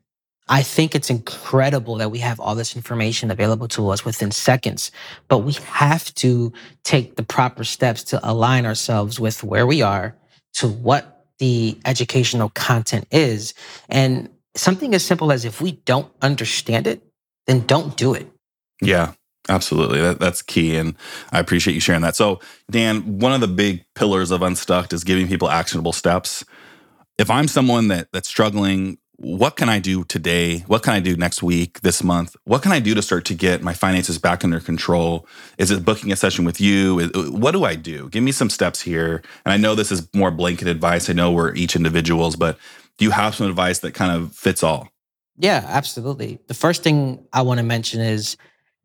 I 0.48 0.62
think 0.62 0.94
it's 0.94 1.11
incredible 1.11 1.96
that 1.96 2.11
we 2.11 2.18
have 2.18 2.38
all 2.38 2.55
this 2.55 2.77
information 2.77 3.31
available 3.31 3.68
to 3.68 3.88
us 3.88 4.05
within 4.05 4.31
seconds, 4.31 4.90
but 5.29 5.38
we 5.38 5.55
have 5.55 6.14
to 6.16 6.53
take 6.83 7.16
the 7.16 7.22
proper 7.22 7.64
steps 7.64 8.05
to 8.05 8.20
align 8.22 8.66
ourselves 8.66 9.18
with 9.18 9.42
where 9.42 9.66
we 9.66 9.81
are 9.81 10.14
to 10.55 10.68
what 10.68 11.27
the 11.38 11.79
educational 11.85 12.50
content 12.50 13.07
is. 13.11 13.55
And 13.88 14.29
something 14.55 14.94
as 14.94 15.05
simple 15.05 15.33
as 15.33 15.44
if 15.44 15.61
we 15.61 15.72
don't 15.72 16.12
understand 16.20 16.87
it, 16.87 17.03
then 17.46 17.61
don't 17.61 17.96
do 17.96 18.14
it. 18.14 18.31
Yeah, 18.83 19.12
absolutely. 19.48 20.00
That, 20.00 20.20
that's 20.20 20.42
key. 20.42 20.76
And 20.76 20.96
I 21.33 21.38
appreciate 21.38 21.74
you 21.74 21.80
sharing 21.80 22.02
that. 22.02 22.16
So, 22.16 22.40
Dan, 22.70 23.18
one 23.18 23.33
of 23.33 23.40
the 23.40 23.48
big 23.48 23.85
pillars 23.94 24.30
of 24.30 24.42
Unstuck 24.42 24.92
is 24.92 25.04
giving 25.04 25.28
people 25.28 25.48
actionable 25.48 25.92
steps. 25.92 26.44
If 27.18 27.30
I'm 27.30 27.48
someone 27.48 27.88
that 27.88 28.09
that's 28.12 28.28
struggling, 28.28 28.98
what 29.16 29.57
can 29.57 29.68
I 29.68 29.78
do 29.78 30.02
today? 30.04 30.59
What 30.66 30.83
can 30.83 30.92
I 30.92 31.00
do 31.00 31.16
next 31.16 31.42
week, 31.42 31.80
this 31.83 32.02
month? 32.02 32.35
What 32.44 32.62
can 32.62 32.72
I 32.72 32.80
do 32.80 32.94
to 32.94 33.02
start 33.02 33.24
to 33.26 33.35
get 33.35 33.62
my 33.62 33.72
finances 33.72 34.18
back 34.18 34.42
under 34.42 34.59
control? 34.59 35.26
Is 35.57 35.70
it 35.70 35.85
booking 35.85 36.11
a 36.11 36.16
session 36.16 36.44
with 36.44 36.61
you? 36.61 37.09
What 37.30 37.52
do 37.52 37.64
I 37.64 37.76
do? 37.76 38.09
Give 38.09 38.24
me 38.24 38.33
some 38.33 38.50
steps 38.50 38.80
here. 38.80 39.22
And 39.44 39.52
I 39.52 39.57
know 39.57 39.76
this 39.76 39.92
is 39.92 40.09
more 40.14 40.33
blanket 40.33 40.66
advice. 40.66 41.09
I 41.09 41.12
know 41.12 41.30
we're 41.30 41.54
each 41.54 41.76
individuals, 41.76 42.35
but 42.35 42.59
do 42.98 43.04
you 43.04 43.12
have 43.12 43.37
some 43.37 43.48
advice 43.48 43.78
that 43.80 43.94
kind 43.94 44.11
of 44.11 44.35
fits 44.35 44.64
all? 44.64 44.88
Yeah, 45.37 45.64
absolutely. 45.66 46.40
The 46.48 46.54
first 46.54 46.83
thing 46.83 47.24
I 47.33 47.42
want 47.42 47.59
to 47.59 47.64
mention 47.64 48.00
is 48.00 48.37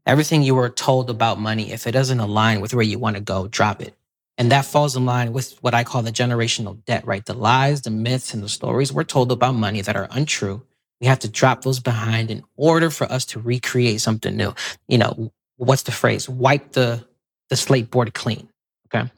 everything 0.10 0.42
you 0.42 0.56
were 0.56 0.70
told 0.70 1.08
about 1.12 1.40
money, 1.40 1.72
if 1.72 1.86
it 1.86 1.92
doesn't 1.92 2.20
align 2.20 2.62
with 2.62 2.74
where 2.74 2.84
you 2.84 2.98
want 2.98 3.16
to 3.16 3.22
go, 3.22 3.48
drop 3.48 3.80
it. 3.80 3.94
And 4.40 4.52
that 4.52 4.66
falls 4.66 4.96
in 4.96 5.06
line 5.06 5.34
with 5.34 5.62
what 5.62 5.76
I 5.76 5.84
call 5.84 6.02
the 6.02 6.12
generational 6.12 6.84
debt, 6.86 7.06
right? 7.06 7.24
The 7.24 7.36
lies, 7.36 7.84
the 7.84 7.92
myths, 7.92 8.34
and 8.34 8.42
the 8.42 8.50
stories 8.50 8.92
we're 8.92 9.04
told 9.04 9.32
about 9.32 9.54
money 9.54 9.82
that 9.82 9.96
are 9.96 10.08
untrue. 10.10 10.66
We 11.00 11.06
have 11.06 11.20
to 11.20 11.30
drop 11.30 11.62
those 11.62 11.80
behind 11.80 12.32
in 12.32 12.44
order 12.56 12.90
for 12.90 13.10
us 13.12 13.24
to 13.26 13.40
recreate 13.40 14.02
something 14.02 14.36
new. 14.36 14.56
You 14.88 14.98
know, 14.98 15.32
what's 15.58 15.84
the 15.84 15.92
phrase? 15.92 16.28
Wipe 16.28 16.72
the, 16.72 17.06
the 17.50 17.56
slate 17.56 17.92
board 17.92 18.16
clean. 18.16 18.50
Okay. 18.88 19.12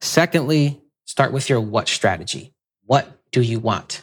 Secondly, 0.00 0.80
start 1.06 1.32
with 1.32 1.48
your 1.48 1.60
what 1.60 1.88
strategy. 1.88 2.52
What 2.86 3.08
do 3.32 3.40
you 3.42 3.58
want? 3.58 4.02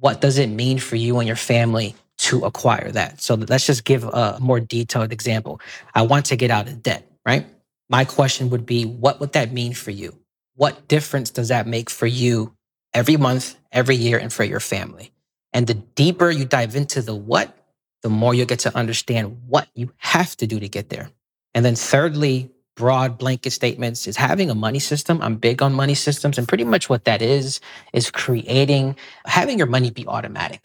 What 0.00 0.20
does 0.20 0.38
it 0.38 0.48
mean 0.48 0.78
for 0.78 0.96
you 0.96 1.18
and 1.18 1.28
your 1.28 1.36
family 1.36 1.94
to 2.28 2.44
acquire 2.44 2.90
that. 2.92 3.22
So 3.22 3.34
let's 3.34 3.66
just 3.66 3.84
give 3.84 4.04
a 4.04 4.38
more 4.38 4.60
detailed 4.60 5.12
example. 5.12 5.60
I 5.94 6.02
want 6.02 6.26
to 6.26 6.36
get 6.36 6.50
out 6.50 6.68
of 6.68 6.82
debt, 6.82 7.10
right? 7.24 7.46
My 7.88 8.04
question 8.04 8.50
would 8.50 8.66
be 8.66 8.84
what 8.84 9.18
would 9.18 9.32
that 9.32 9.52
mean 9.52 9.72
for 9.72 9.90
you? 9.90 10.14
What 10.54 10.88
difference 10.88 11.30
does 11.30 11.48
that 11.48 11.66
make 11.66 11.88
for 11.88 12.06
you 12.06 12.54
every 12.92 13.16
month, 13.16 13.56
every 13.72 13.96
year, 13.96 14.18
and 14.18 14.30
for 14.30 14.44
your 14.44 14.60
family? 14.60 15.10
And 15.54 15.66
the 15.66 15.74
deeper 15.74 16.30
you 16.30 16.44
dive 16.44 16.76
into 16.76 17.00
the 17.00 17.14
what, 17.14 17.56
the 18.02 18.10
more 18.10 18.34
you'll 18.34 18.46
get 18.46 18.58
to 18.60 18.76
understand 18.76 19.40
what 19.46 19.68
you 19.74 19.90
have 19.96 20.36
to 20.36 20.46
do 20.46 20.60
to 20.60 20.68
get 20.68 20.90
there. 20.90 21.10
And 21.54 21.64
then, 21.64 21.76
thirdly, 21.76 22.50
broad 22.76 23.16
blanket 23.16 23.52
statements 23.52 24.06
is 24.06 24.16
having 24.16 24.50
a 24.50 24.54
money 24.54 24.78
system. 24.78 25.22
I'm 25.22 25.36
big 25.36 25.62
on 25.62 25.72
money 25.72 25.94
systems. 25.94 26.36
And 26.36 26.46
pretty 26.46 26.64
much 26.64 26.90
what 26.90 27.04
that 27.06 27.22
is, 27.22 27.60
is 27.94 28.10
creating, 28.10 28.96
having 29.24 29.56
your 29.56 29.66
money 29.66 29.90
be 29.90 30.06
automatic. 30.06 30.60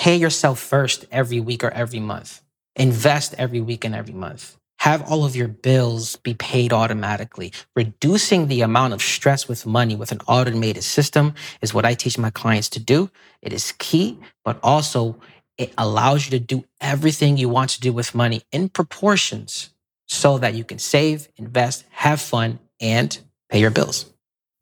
Pay 0.00 0.16
yourself 0.16 0.58
first 0.58 1.04
every 1.12 1.40
week 1.40 1.62
or 1.62 1.68
every 1.72 2.00
month. 2.00 2.40
Invest 2.74 3.34
every 3.36 3.60
week 3.60 3.84
and 3.84 3.94
every 3.94 4.14
month. 4.14 4.56
Have 4.78 5.02
all 5.02 5.26
of 5.26 5.36
your 5.36 5.46
bills 5.46 6.16
be 6.16 6.32
paid 6.32 6.72
automatically. 6.72 7.52
Reducing 7.76 8.48
the 8.48 8.62
amount 8.62 8.94
of 8.94 9.02
stress 9.02 9.46
with 9.46 9.66
money 9.66 9.94
with 9.94 10.10
an 10.10 10.22
automated 10.26 10.84
system 10.84 11.34
is 11.60 11.74
what 11.74 11.84
I 11.84 11.92
teach 11.92 12.16
my 12.16 12.30
clients 12.30 12.70
to 12.70 12.80
do. 12.80 13.10
It 13.42 13.52
is 13.52 13.72
key, 13.72 14.18
but 14.42 14.58
also 14.62 15.20
it 15.58 15.74
allows 15.76 16.24
you 16.24 16.30
to 16.30 16.40
do 16.42 16.64
everything 16.80 17.36
you 17.36 17.50
want 17.50 17.68
to 17.72 17.80
do 17.80 17.92
with 17.92 18.14
money 18.14 18.40
in 18.50 18.70
proportions 18.70 19.68
so 20.08 20.38
that 20.38 20.54
you 20.54 20.64
can 20.64 20.78
save, 20.78 21.28
invest, 21.36 21.84
have 21.90 22.22
fun, 22.22 22.58
and 22.80 23.18
pay 23.50 23.60
your 23.60 23.70
bills. 23.70 24.06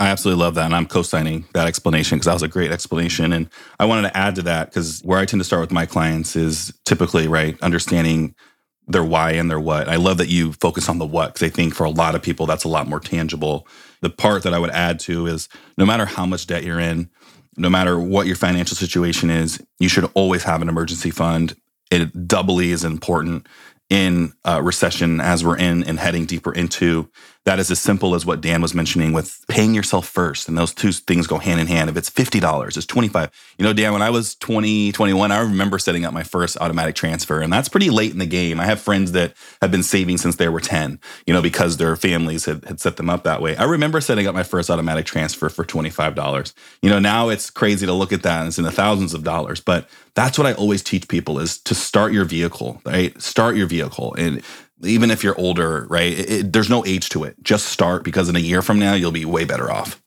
I 0.00 0.08
absolutely 0.08 0.42
love 0.42 0.54
that. 0.54 0.66
And 0.66 0.74
I'm 0.74 0.86
co 0.86 1.02
signing 1.02 1.44
that 1.54 1.66
explanation 1.66 2.18
because 2.18 2.26
that 2.26 2.34
was 2.34 2.42
a 2.42 2.48
great 2.48 2.70
explanation. 2.70 3.32
And 3.32 3.50
I 3.80 3.84
wanted 3.84 4.02
to 4.02 4.16
add 4.16 4.36
to 4.36 4.42
that 4.42 4.70
because 4.70 5.00
where 5.00 5.18
I 5.18 5.24
tend 5.24 5.40
to 5.40 5.44
start 5.44 5.60
with 5.60 5.72
my 5.72 5.86
clients 5.86 6.36
is 6.36 6.72
typically, 6.84 7.26
right, 7.26 7.60
understanding 7.62 8.34
their 8.86 9.04
why 9.04 9.32
and 9.32 9.50
their 9.50 9.60
what. 9.60 9.88
I 9.88 9.96
love 9.96 10.18
that 10.18 10.28
you 10.28 10.52
focus 10.54 10.88
on 10.88 10.98
the 10.98 11.04
what 11.04 11.34
because 11.34 11.46
I 11.46 11.50
think 11.50 11.74
for 11.74 11.84
a 11.84 11.90
lot 11.90 12.14
of 12.14 12.22
people, 12.22 12.46
that's 12.46 12.64
a 12.64 12.68
lot 12.68 12.88
more 12.88 13.00
tangible. 13.00 13.66
The 14.00 14.10
part 14.10 14.44
that 14.44 14.54
I 14.54 14.58
would 14.58 14.70
add 14.70 15.00
to 15.00 15.26
is 15.26 15.48
no 15.76 15.84
matter 15.84 16.06
how 16.06 16.24
much 16.24 16.46
debt 16.46 16.64
you're 16.64 16.80
in, 16.80 17.10
no 17.56 17.68
matter 17.68 17.98
what 17.98 18.26
your 18.26 18.36
financial 18.36 18.76
situation 18.76 19.30
is, 19.30 19.60
you 19.78 19.88
should 19.88 20.08
always 20.14 20.44
have 20.44 20.62
an 20.62 20.68
emergency 20.68 21.10
fund. 21.10 21.56
It 21.90 22.28
doubly 22.28 22.70
is 22.70 22.84
important 22.84 23.46
in 23.90 24.32
recession 24.62 25.20
as 25.20 25.44
we're 25.44 25.56
in 25.56 25.82
and 25.84 25.98
heading 25.98 26.24
deeper 26.24 26.52
into 26.52 27.10
that 27.48 27.58
is 27.58 27.70
as 27.70 27.80
simple 27.80 28.14
as 28.14 28.26
what 28.26 28.42
Dan 28.42 28.60
was 28.60 28.74
mentioning 28.74 29.14
with 29.14 29.42
paying 29.48 29.72
yourself 29.72 30.06
first. 30.06 30.48
And 30.48 30.58
those 30.58 30.74
two 30.74 30.92
things 30.92 31.26
go 31.26 31.38
hand 31.38 31.58
in 31.58 31.66
hand. 31.66 31.88
If 31.88 31.96
it's 31.96 32.10
$50, 32.10 32.76
it's 32.76 32.84
25. 32.84 33.30
You 33.56 33.64
know, 33.64 33.72
Dan, 33.72 33.94
when 33.94 34.02
I 34.02 34.10
was 34.10 34.34
20, 34.34 34.92
21, 34.92 35.32
I 35.32 35.40
remember 35.40 35.78
setting 35.78 36.04
up 36.04 36.12
my 36.12 36.22
first 36.22 36.58
automatic 36.60 36.94
transfer. 36.94 37.40
And 37.40 37.50
that's 37.50 37.70
pretty 37.70 37.88
late 37.88 38.12
in 38.12 38.18
the 38.18 38.26
game. 38.26 38.60
I 38.60 38.66
have 38.66 38.82
friends 38.82 39.12
that 39.12 39.32
have 39.62 39.70
been 39.70 39.82
saving 39.82 40.18
since 40.18 40.36
they 40.36 40.50
were 40.50 40.60
10, 40.60 41.00
you 41.26 41.32
know, 41.32 41.40
because 41.40 41.78
their 41.78 41.96
families 41.96 42.44
had, 42.44 42.66
had 42.66 42.80
set 42.80 42.98
them 42.98 43.08
up 43.08 43.24
that 43.24 43.40
way. 43.40 43.56
I 43.56 43.64
remember 43.64 44.02
setting 44.02 44.26
up 44.26 44.34
my 44.34 44.42
first 44.42 44.68
automatic 44.68 45.06
transfer 45.06 45.48
for 45.48 45.64
$25. 45.64 46.52
You 46.82 46.90
know, 46.90 46.98
now 46.98 47.30
it's 47.30 47.48
crazy 47.48 47.86
to 47.86 47.94
look 47.94 48.12
at 48.12 48.24
that 48.24 48.40
and 48.40 48.48
it's 48.48 48.58
in 48.58 48.64
the 48.64 48.70
thousands 48.70 49.14
of 49.14 49.24
dollars. 49.24 49.60
But 49.60 49.88
that's 50.14 50.36
what 50.36 50.46
I 50.46 50.52
always 50.52 50.82
teach 50.82 51.08
people 51.08 51.38
is 51.38 51.58
to 51.60 51.74
start 51.74 52.12
your 52.12 52.26
vehicle, 52.26 52.82
right? 52.84 53.18
Start 53.22 53.56
your 53.56 53.68
vehicle. 53.68 54.14
And 54.18 54.42
even 54.82 55.10
if 55.10 55.24
you're 55.24 55.38
older, 55.38 55.86
right? 55.88 56.12
It, 56.12 56.30
it, 56.30 56.52
there's 56.52 56.70
no 56.70 56.84
age 56.86 57.08
to 57.10 57.24
it. 57.24 57.36
Just 57.42 57.66
start 57.66 58.04
because 58.04 58.28
in 58.28 58.36
a 58.36 58.40
year 58.40 58.62
from 58.62 58.78
now, 58.78 58.94
you'll 58.94 59.12
be 59.12 59.24
way 59.24 59.44
better 59.44 59.70
off. 59.70 60.02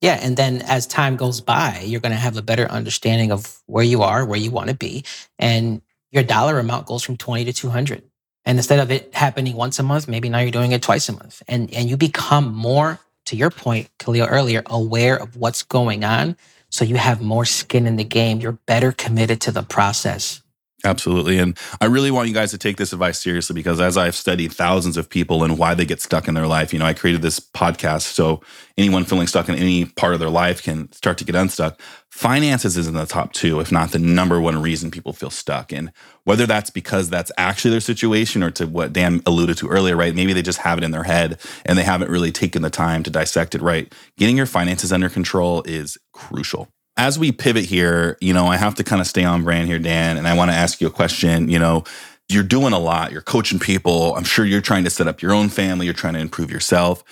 Yeah. 0.00 0.18
And 0.20 0.36
then 0.36 0.62
as 0.62 0.86
time 0.86 1.16
goes 1.16 1.40
by, 1.40 1.80
you're 1.84 2.00
going 2.00 2.12
to 2.12 2.18
have 2.18 2.36
a 2.36 2.42
better 2.42 2.66
understanding 2.70 3.32
of 3.32 3.62
where 3.66 3.84
you 3.84 4.02
are, 4.02 4.24
where 4.24 4.38
you 4.38 4.50
want 4.50 4.68
to 4.68 4.76
be. 4.76 5.04
And 5.38 5.80
your 6.10 6.22
dollar 6.22 6.58
amount 6.58 6.86
goes 6.86 7.02
from 7.02 7.16
20 7.16 7.46
to 7.46 7.52
200. 7.52 8.02
And 8.44 8.58
instead 8.58 8.80
of 8.80 8.90
it 8.90 9.14
happening 9.14 9.56
once 9.56 9.78
a 9.78 9.82
month, 9.82 10.06
maybe 10.06 10.28
now 10.28 10.40
you're 10.40 10.50
doing 10.50 10.72
it 10.72 10.82
twice 10.82 11.08
a 11.08 11.12
month. 11.12 11.42
And, 11.48 11.72
and 11.72 11.88
you 11.88 11.96
become 11.96 12.54
more, 12.54 13.00
to 13.26 13.36
your 13.36 13.50
point, 13.50 13.88
Khalil, 13.98 14.26
earlier, 14.26 14.62
aware 14.66 15.16
of 15.16 15.36
what's 15.36 15.62
going 15.62 16.04
on. 16.04 16.36
So 16.68 16.84
you 16.84 16.96
have 16.96 17.22
more 17.22 17.46
skin 17.46 17.86
in 17.86 17.96
the 17.96 18.04
game. 18.04 18.40
You're 18.40 18.52
better 18.52 18.92
committed 18.92 19.40
to 19.42 19.52
the 19.52 19.62
process. 19.62 20.42
Absolutely. 20.84 21.38
And 21.38 21.58
I 21.80 21.86
really 21.86 22.10
want 22.10 22.28
you 22.28 22.34
guys 22.34 22.50
to 22.50 22.58
take 22.58 22.76
this 22.76 22.92
advice 22.92 23.18
seriously 23.18 23.54
because 23.54 23.80
as 23.80 23.96
I've 23.96 24.14
studied 24.14 24.52
thousands 24.52 24.98
of 24.98 25.08
people 25.08 25.42
and 25.42 25.56
why 25.58 25.72
they 25.72 25.86
get 25.86 26.02
stuck 26.02 26.28
in 26.28 26.34
their 26.34 26.46
life, 26.46 26.74
you 26.74 26.78
know, 26.78 26.84
I 26.84 26.92
created 26.92 27.22
this 27.22 27.40
podcast 27.40 28.02
so 28.02 28.42
anyone 28.76 29.04
feeling 29.06 29.26
stuck 29.26 29.48
in 29.48 29.54
any 29.54 29.86
part 29.86 30.12
of 30.12 30.20
their 30.20 30.28
life 30.28 30.62
can 30.62 30.92
start 30.92 31.16
to 31.18 31.24
get 31.24 31.36
unstuck. 31.36 31.80
Finances 32.10 32.76
is 32.76 32.86
in 32.86 32.92
the 32.92 33.06
top 33.06 33.32
two, 33.32 33.60
if 33.60 33.72
not 33.72 33.92
the 33.92 33.98
number 33.98 34.38
one 34.42 34.60
reason 34.60 34.90
people 34.90 35.14
feel 35.14 35.30
stuck. 35.30 35.72
And 35.72 35.90
whether 36.24 36.44
that's 36.44 36.68
because 36.68 37.08
that's 37.08 37.32
actually 37.38 37.70
their 37.70 37.80
situation 37.80 38.42
or 38.42 38.50
to 38.52 38.66
what 38.66 38.92
Dan 38.92 39.22
alluded 39.24 39.56
to 39.58 39.68
earlier, 39.68 39.96
right? 39.96 40.14
Maybe 40.14 40.34
they 40.34 40.42
just 40.42 40.58
have 40.58 40.76
it 40.76 40.84
in 40.84 40.90
their 40.90 41.04
head 41.04 41.40
and 41.64 41.78
they 41.78 41.82
haven't 41.82 42.10
really 42.10 42.30
taken 42.30 42.60
the 42.60 42.70
time 42.70 43.02
to 43.04 43.10
dissect 43.10 43.54
it 43.54 43.62
right. 43.62 43.90
Getting 44.18 44.36
your 44.36 44.46
finances 44.46 44.92
under 44.92 45.08
control 45.08 45.62
is 45.62 45.96
crucial 46.12 46.68
as 46.96 47.18
we 47.18 47.32
pivot 47.32 47.64
here, 47.64 48.16
you 48.20 48.32
know, 48.32 48.46
I 48.46 48.56
have 48.56 48.76
to 48.76 48.84
kind 48.84 49.00
of 49.00 49.06
stay 49.06 49.24
on 49.24 49.42
brand 49.42 49.68
here, 49.68 49.78
Dan, 49.78 50.16
and 50.16 50.28
I 50.28 50.36
want 50.36 50.50
to 50.50 50.56
ask 50.56 50.80
you 50.80 50.86
a 50.86 50.90
question. 50.90 51.48
You 51.48 51.58
know, 51.58 51.84
you're 52.28 52.44
doing 52.44 52.72
a 52.72 52.78
lot, 52.78 53.12
you're 53.12 53.20
coaching 53.20 53.58
people. 53.58 54.14
I'm 54.14 54.24
sure 54.24 54.44
you're 54.44 54.60
trying 54.60 54.84
to 54.84 54.90
set 54.90 55.06
up 55.06 55.20
your 55.20 55.32
own 55.32 55.48
family, 55.48 55.86
you're 55.86 55.94
trying 55.94 56.14
to 56.14 56.20
improve 56.20 56.50
yourself. 56.50 57.02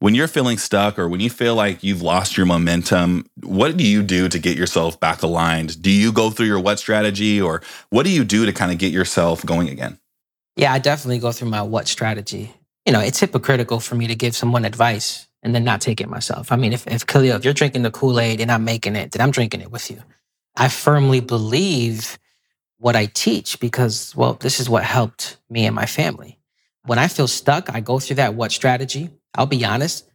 When 0.00 0.16
you're 0.16 0.28
feeling 0.28 0.58
stuck 0.58 0.98
or 0.98 1.08
when 1.08 1.20
you 1.20 1.30
feel 1.30 1.54
like 1.54 1.84
you've 1.84 2.02
lost 2.02 2.36
your 2.36 2.44
momentum, 2.44 3.26
what 3.44 3.76
do 3.76 3.84
you 3.84 4.02
do 4.02 4.28
to 4.28 4.38
get 4.38 4.58
yourself 4.58 4.98
back 4.98 5.22
aligned? 5.22 5.80
Do 5.80 5.90
you 5.90 6.12
go 6.12 6.30
through 6.30 6.46
your 6.46 6.58
what 6.58 6.80
strategy 6.80 7.40
or 7.40 7.62
what 7.90 8.02
do 8.02 8.10
you 8.10 8.24
do 8.24 8.44
to 8.44 8.52
kind 8.52 8.72
of 8.72 8.78
get 8.78 8.92
yourself 8.92 9.46
going 9.46 9.68
again? 9.68 9.98
Yeah, 10.56 10.72
I 10.72 10.80
definitely 10.80 11.20
go 11.20 11.30
through 11.30 11.50
my 11.50 11.62
what 11.62 11.86
strategy. 11.86 12.52
You 12.84 12.92
know, 12.92 12.98
it's 12.98 13.20
hypocritical 13.20 13.78
for 13.78 13.94
me 13.94 14.08
to 14.08 14.16
give 14.16 14.34
someone 14.34 14.64
advice 14.64 15.28
and 15.42 15.54
then 15.54 15.64
not 15.64 15.80
take 15.80 16.00
it 16.00 16.08
myself. 16.08 16.52
I 16.52 16.56
mean, 16.56 16.72
if, 16.72 16.86
if 16.86 17.06
Khalil, 17.06 17.36
if 17.36 17.44
you're 17.44 17.54
drinking 17.54 17.82
the 17.82 17.90
Kool 17.90 18.20
Aid 18.20 18.40
and 18.40 18.50
I'm 18.50 18.64
making 18.64 18.96
it, 18.96 19.12
then 19.12 19.20
I'm 19.20 19.30
drinking 19.30 19.60
it 19.60 19.70
with 19.70 19.90
you. 19.90 20.02
I 20.56 20.68
firmly 20.68 21.20
believe 21.20 22.18
what 22.78 22.96
I 22.96 23.06
teach 23.06 23.60
because, 23.60 24.14
well, 24.16 24.34
this 24.34 24.60
is 24.60 24.68
what 24.68 24.84
helped 24.84 25.38
me 25.48 25.66
and 25.66 25.74
my 25.74 25.86
family. 25.86 26.38
When 26.84 26.98
I 26.98 27.08
feel 27.08 27.28
stuck, 27.28 27.72
I 27.74 27.80
go 27.80 27.98
through 27.98 28.16
that 28.16 28.34
what 28.34 28.52
strategy. 28.52 29.10
I'll 29.34 29.46
be 29.46 29.64
honest, 29.64 30.08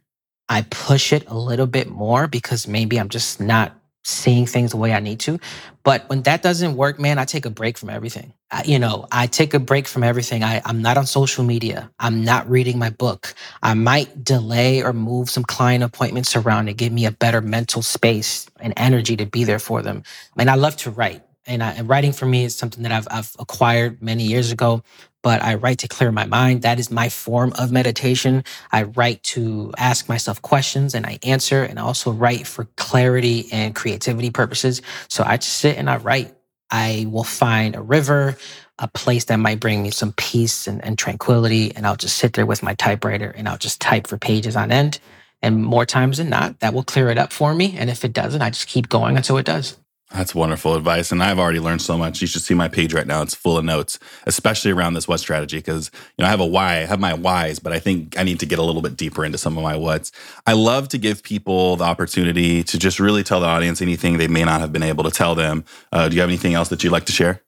I 0.48 0.62
push 0.62 1.12
it 1.12 1.28
a 1.28 1.36
little 1.36 1.66
bit 1.66 1.88
more 1.88 2.26
because 2.26 2.68
maybe 2.68 2.98
I'm 2.98 3.08
just 3.08 3.40
not 3.40 3.77
seeing 4.08 4.46
things 4.46 4.70
the 4.72 4.76
way 4.76 4.92
I 4.92 5.00
need 5.00 5.20
to. 5.20 5.38
But 5.84 6.08
when 6.08 6.22
that 6.22 6.42
doesn't 6.42 6.76
work, 6.76 6.98
man, 6.98 7.18
I 7.18 7.24
take 7.24 7.46
a 7.46 7.50
break 7.50 7.78
from 7.78 7.90
everything. 7.90 8.32
I, 8.50 8.62
you 8.64 8.78
know, 8.78 9.06
I 9.12 9.26
take 9.26 9.54
a 9.54 9.58
break 9.58 9.86
from 9.86 10.02
everything. 10.02 10.42
I, 10.42 10.62
I'm 10.64 10.82
not 10.82 10.96
on 10.96 11.06
social 11.06 11.44
media. 11.44 11.90
I'm 11.98 12.24
not 12.24 12.48
reading 12.50 12.78
my 12.78 12.90
book. 12.90 13.34
I 13.62 13.74
might 13.74 14.24
delay 14.24 14.82
or 14.82 14.92
move 14.92 15.30
some 15.30 15.44
client 15.44 15.84
appointments 15.84 16.36
around 16.36 16.66
to 16.66 16.74
give 16.74 16.92
me 16.92 17.06
a 17.06 17.12
better 17.12 17.40
mental 17.40 17.82
space 17.82 18.48
and 18.60 18.72
energy 18.76 19.16
to 19.16 19.26
be 19.26 19.44
there 19.44 19.58
for 19.58 19.82
them. 19.82 20.02
And 20.36 20.50
I 20.50 20.54
love 20.56 20.76
to 20.78 20.90
write. 20.90 21.22
And, 21.46 21.62
I, 21.62 21.72
and 21.72 21.88
writing 21.88 22.12
for 22.12 22.26
me 22.26 22.44
is 22.44 22.54
something 22.54 22.82
that 22.82 22.92
I've, 22.92 23.08
I've 23.10 23.34
acquired 23.38 24.02
many 24.02 24.24
years 24.24 24.52
ago 24.52 24.82
but 25.22 25.42
I 25.42 25.54
write 25.54 25.78
to 25.78 25.88
clear 25.88 26.12
my 26.12 26.26
mind. 26.26 26.62
That 26.62 26.78
is 26.78 26.90
my 26.90 27.08
form 27.08 27.52
of 27.58 27.72
meditation. 27.72 28.44
I 28.72 28.84
write 28.84 29.22
to 29.24 29.72
ask 29.76 30.08
myself 30.08 30.42
questions 30.42 30.94
and 30.94 31.06
I 31.06 31.18
answer, 31.22 31.62
and 31.62 31.78
I 31.78 31.82
also 31.82 32.12
write 32.12 32.46
for 32.46 32.66
clarity 32.76 33.48
and 33.52 33.74
creativity 33.74 34.30
purposes. 34.30 34.82
So 35.08 35.24
I 35.26 35.36
just 35.36 35.58
sit 35.58 35.76
and 35.76 35.90
I 35.90 35.96
write. 35.96 36.34
I 36.70 37.06
will 37.10 37.24
find 37.24 37.76
a 37.76 37.82
river, 37.82 38.36
a 38.78 38.88
place 38.88 39.24
that 39.24 39.36
might 39.36 39.60
bring 39.60 39.82
me 39.82 39.90
some 39.90 40.12
peace 40.12 40.66
and, 40.66 40.84
and 40.84 40.98
tranquility, 40.98 41.74
and 41.74 41.86
I'll 41.86 41.96
just 41.96 42.16
sit 42.16 42.34
there 42.34 42.46
with 42.46 42.62
my 42.62 42.74
typewriter 42.74 43.30
and 43.30 43.48
I'll 43.48 43.58
just 43.58 43.80
type 43.80 44.06
for 44.06 44.18
pages 44.18 44.54
on 44.56 44.70
end. 44.70 45.00
And 45.40 45.64
more 45.64 45.86
times 45.86 46.18
than 46.18 46.30
not, 46.30 46.60
that 46.60 46.74
will 46.74 46.82
clear 46.82 47.10
it 47.10 47.18
up 47.18 47.32
for 47.32 47.54
me. 47.54 47.76
And 47.78 47.90
if 47.90 48.04
it 48.04 48.12
doesn't, 48.12 48.42
I 48.42 48.50
just 48.50 48.66
keep 48.66 48.88
going 48.88 49.16
until 49.16 49.38
it 49.38 49.46
does. 49.46 49.76
That's 50.10 50.34
wonderful 50.34 50.74
advice. 50.74 51.12
And 51.12 51.22
I've 51.22 51.38
already 51.38 51.60
learned 51.60 51.82
so 51.82 51.98
much. 51.98 52.22
You 52.22 52.26
should 52.26 52.40
see 52.40 52.54
my 52.54 52.68
page 52.68 52.94
right 52.94 53.06
now. 53.06 53.20
It's 53.20 53.34
full 53.34 53.58
of 53.58 53.64
notes, 53.64 53.98
especially 54.26 54.70
around 54.70 54.94
this 54.94 55.06
what 55.06 55.20
strategy. 55.20 55.60
Cause, 55.60 55.90
you 56.16 56.22
know, 56.22 56.28
I 56.28 56.30
have 56.30 56.40
a 56.40 56.46
why, 56.46 56.78
I 56.78 56.86
have 56.86 56.98
my 56.98 57.12
whys, 57.12 57.58
but 57.58 57.74
I 57.74 57.78
think 57.78 58.18
I 58.18 58.22
need 58.22 58.40
to 58.40 58.46
get 58.46 58.58
a 58.58 58.62
little 58.62 58.80
bit 58.80 58.96
deeper 58.96 59.22
into 59.22 59.36
some 59.36 59.58
of 59.58 59.62
my 59.62 59.76
whats. 59.76 60.10
I 60.46 60.54
love 60.54 60.88
to 60.90 60.98
give 60.98 61.22
people 61.22 61.76
the 61.76 61.84
opportunity 61.84 62.62
to 62.64 62.78
just 62.78 62.98
really 62.98 63.22
tell 63.22 63.40
the 63.40 63.46
audience 63.46 63.82
anything 63.82 64.16
they 64.16 64.28
may 64.28 64.44
not 64.44 64.62
have 64.62 64.72
been 64.72 64.82
able 64.82 65.04
to 65.04 65.10
tell 65.10 65.34
them. 65.34 65.64
Uh, 65.92 66.08
do 66.08 66.14
you 66.14 66.22
have 66.22 66.30
anything 66.30 66.54
else 66.54 66.70
that 66.70 66.82
you'd 66.82 66.92
like 66.92 67.04
to 67.06 67.12
share? 67.12 67.42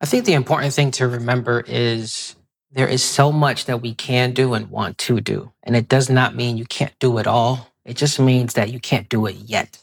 I 0.00 0.06
think 0.06 0.24
the 0.24 0.34
important 0.34 0.72
thing 0.72 0.92
to 0.92 1.08
remember 1.08 1.64
is 1.66 2.34
there 2.70 2.88
is 2.88 3.02
so 3.02 3.30
much 3.30 3.66
that 3.66 3.82
we 3.82 3.94
can 3.94 4.32
do 4.32 4.54
and 4.54 4.70
want 4.70 4.96
to 4.98 5.20
do. 5.20 5.52
And 5.62 5.76
it 5.76 5.88
does 5.88 6.08
not 6.08 6.34
mean 6.34 6.56
you 6.56 6.66
can't 6.66 6.98
do 6.98 7.18
it 7.18 7.26
all. 7.26 7.72
It 7.84 7.96
just 7.96 8.18
means 8.18 8.54
that 8.54 8.70
you 8.70 8.80
can't 8.80 9.08
do 9.08 9.26
it 9.26 9.36
yet. 9.36 9.78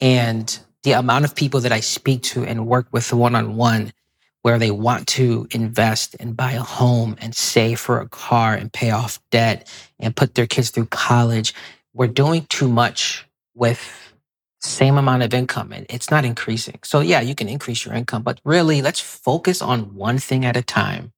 And 0.00 0.58
the 0.88 0.98
amount 0.98 1.26
of 1.26 1.34
people 1.34 1.60
that 1.60 1.70
I 1.70 1.80
speak 1.80 2.22
to 2.22 2.46
and 2.46 2.66
work 2.66 2.86
with 2.92 3.12
one 3.12 3.34
on 3.34 3.56
one 3.56 3.92
where 4.40 4.58
they 4.58 4.70
want 4.70 5.06
to 5.08 5.46
invest 5.50 6.16
and 6.18 6.34
buy 6.34 6.52
a 6.52 6.62
home 6.62 7.14
and 7.20 7.34
save 7.34 7.78
for 7.78 8.00
a 8.00 8.08
car 8.08 8.54
and 8.54 8.72
pay 8.72 8.90
off 8.90 9.20
debt 9.30 9.70
and 10.00 10.16
put 10.16 10.34
their 10.34 10.46
kids 10.46 10.70
through 10.70 10.86
college. 10.86 11.52
We're 11.92 12.06
doing 12.06 12.46
too 12.46 12.68
much 12.68 13.26
with 13.54 14.14
same 14.60 14.96
amount 14.96 15.24
of 15.24 15.34
income 15.34 15.72
and 15.72 15.84
it's 15.90 16.10
not 16.10 16.24
increasing. 16.24 16.78
So 16.84 17.00
yeah, 17.00 17.20
you 17.20 17.34
can 17.34 17.50
increase 17.50 17.84
your 17.84 17.94
income, 17.94 18.22
but 18.22 18.40
really 18.42 18.80
let's 18.80 19.00
focus 19.00 19.60
on 19.60 19.94
one 19.94 20.16
thing 20.16 20.46
at 20.46 20.56
a 20.56 20.62
time. 20.62 21.12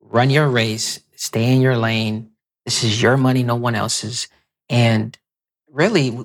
Run 0.00 0.30
your 0.30 0.48
race, 0.48 1.00
stay 1.16 1.52
in 1.52 1.60
your 1.60 1.76
lane. 1.76 2.30
This 2.66 2.84
is 2.84 3.02
your 3.02 3.16
money, 3.16 3.42
no 3.42 3.56
one 3.56 3.74
else's. 3.74 4.28
And 4.68 5.18
really 5.68 6.16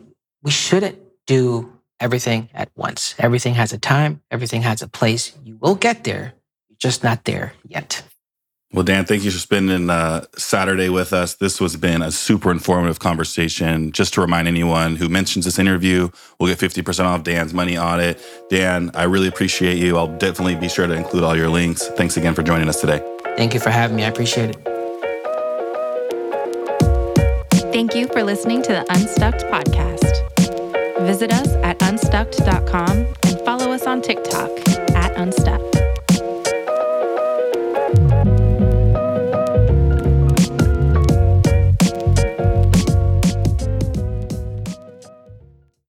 we 0.44 0.52
shouldn't 0.52 1.00
do 1.26 1.77
everything 2.00 2.50
at 2.54 2.70
once. 2.76 3.16
Everything 3.20 3.56
has 3.56 3.74
a 3.74 3.78
time, 3.78 4.22
everything 4.32 4.62
has 4.62 4.82
a 4.82 4.88
place. 4.88 5.38
You 5.44 5.58
will 5.58 5.76
get 5.76 6.04
there, 6.04 6.34
you're 6.70 6.78
just 6.78 7.04
not 7.04 7.26
there 7.26 7.54
yet. 7.68 8.04
Well, 8.74 8.84
Dan, 8.84 9.06
thank 9.06 9.24
you 9.24 9.32
for 9.32 9.38
spending 9.38 9.90
uh, 9.90 10.26
Saturday 10.36 10.90
with 10.90 11.14
us. 11.14 11.36
This 11.36 11.60
has 11.60 11.78
been 11.78 12.02
a 12.02 12.12
super 12.12 12.52
informative 12.52 13.00
conversation. 13.00 13.94
Just 13.94 14.14
to 14.16 14.22
remind 14.22 14.48
anyone 14.48 14.98
who 14.98 15.08
mentions 15.08 15.46
this 15.46 15.58
interview, 15.58 16.10
we'll 16.38 16.54
get 16.54 16.60
50% 16.60 17.06
off 17.06 17.24
Dan's 17.24 17.54
money 17.54 17.78
audit. 17.78 18.22
Dan, 18.50 18.92
I 18.94 19.04
really 19.04 19.30
appreciate 19.30 19.78
you. 19.78 19.98
I'll 19.98 20.16
definitely 20.18 20.56
be 20.56 20.68
sure 20.68 20.86
to 20.86 20.94
include 20.94 21.24
all 21.24 21.36
your 21.36 21.50
links. 21.50 21.88
Thanks 21.88 22.18
again 22.18 22.34
for 22.34 22.44
joining 22.44 22.68
us 22.68 22.82
today. 22.82 23.02
Thank 23.38 23.54
you 23.54 23.62
for 23.62 23.70
having 23.70 23.96
me. 23.96 24.04
I 24.04 24.10
appreciate 24.10 24.50
it. 24.50 24.78
Thank 27.72 27.96
you 27.96 28.08
for 28.08 28.22
listening 28.24 28.64
to 28.64 28.74
the 28.74 28.86
Unstucked 28.92 29.44
podcast. 29.44 30.37
Visit 31.08 31.32
us 31.32 31.54
at 31.64 31.82
unstucked.com 31.84 33.08
and 33.24 33.40
follow 33.46 33.72
us 33.72 33.88
on 33.88 34.02
TikTok 34.02 34.52
at 34.94 35.16
unstuck. 35.16 35.57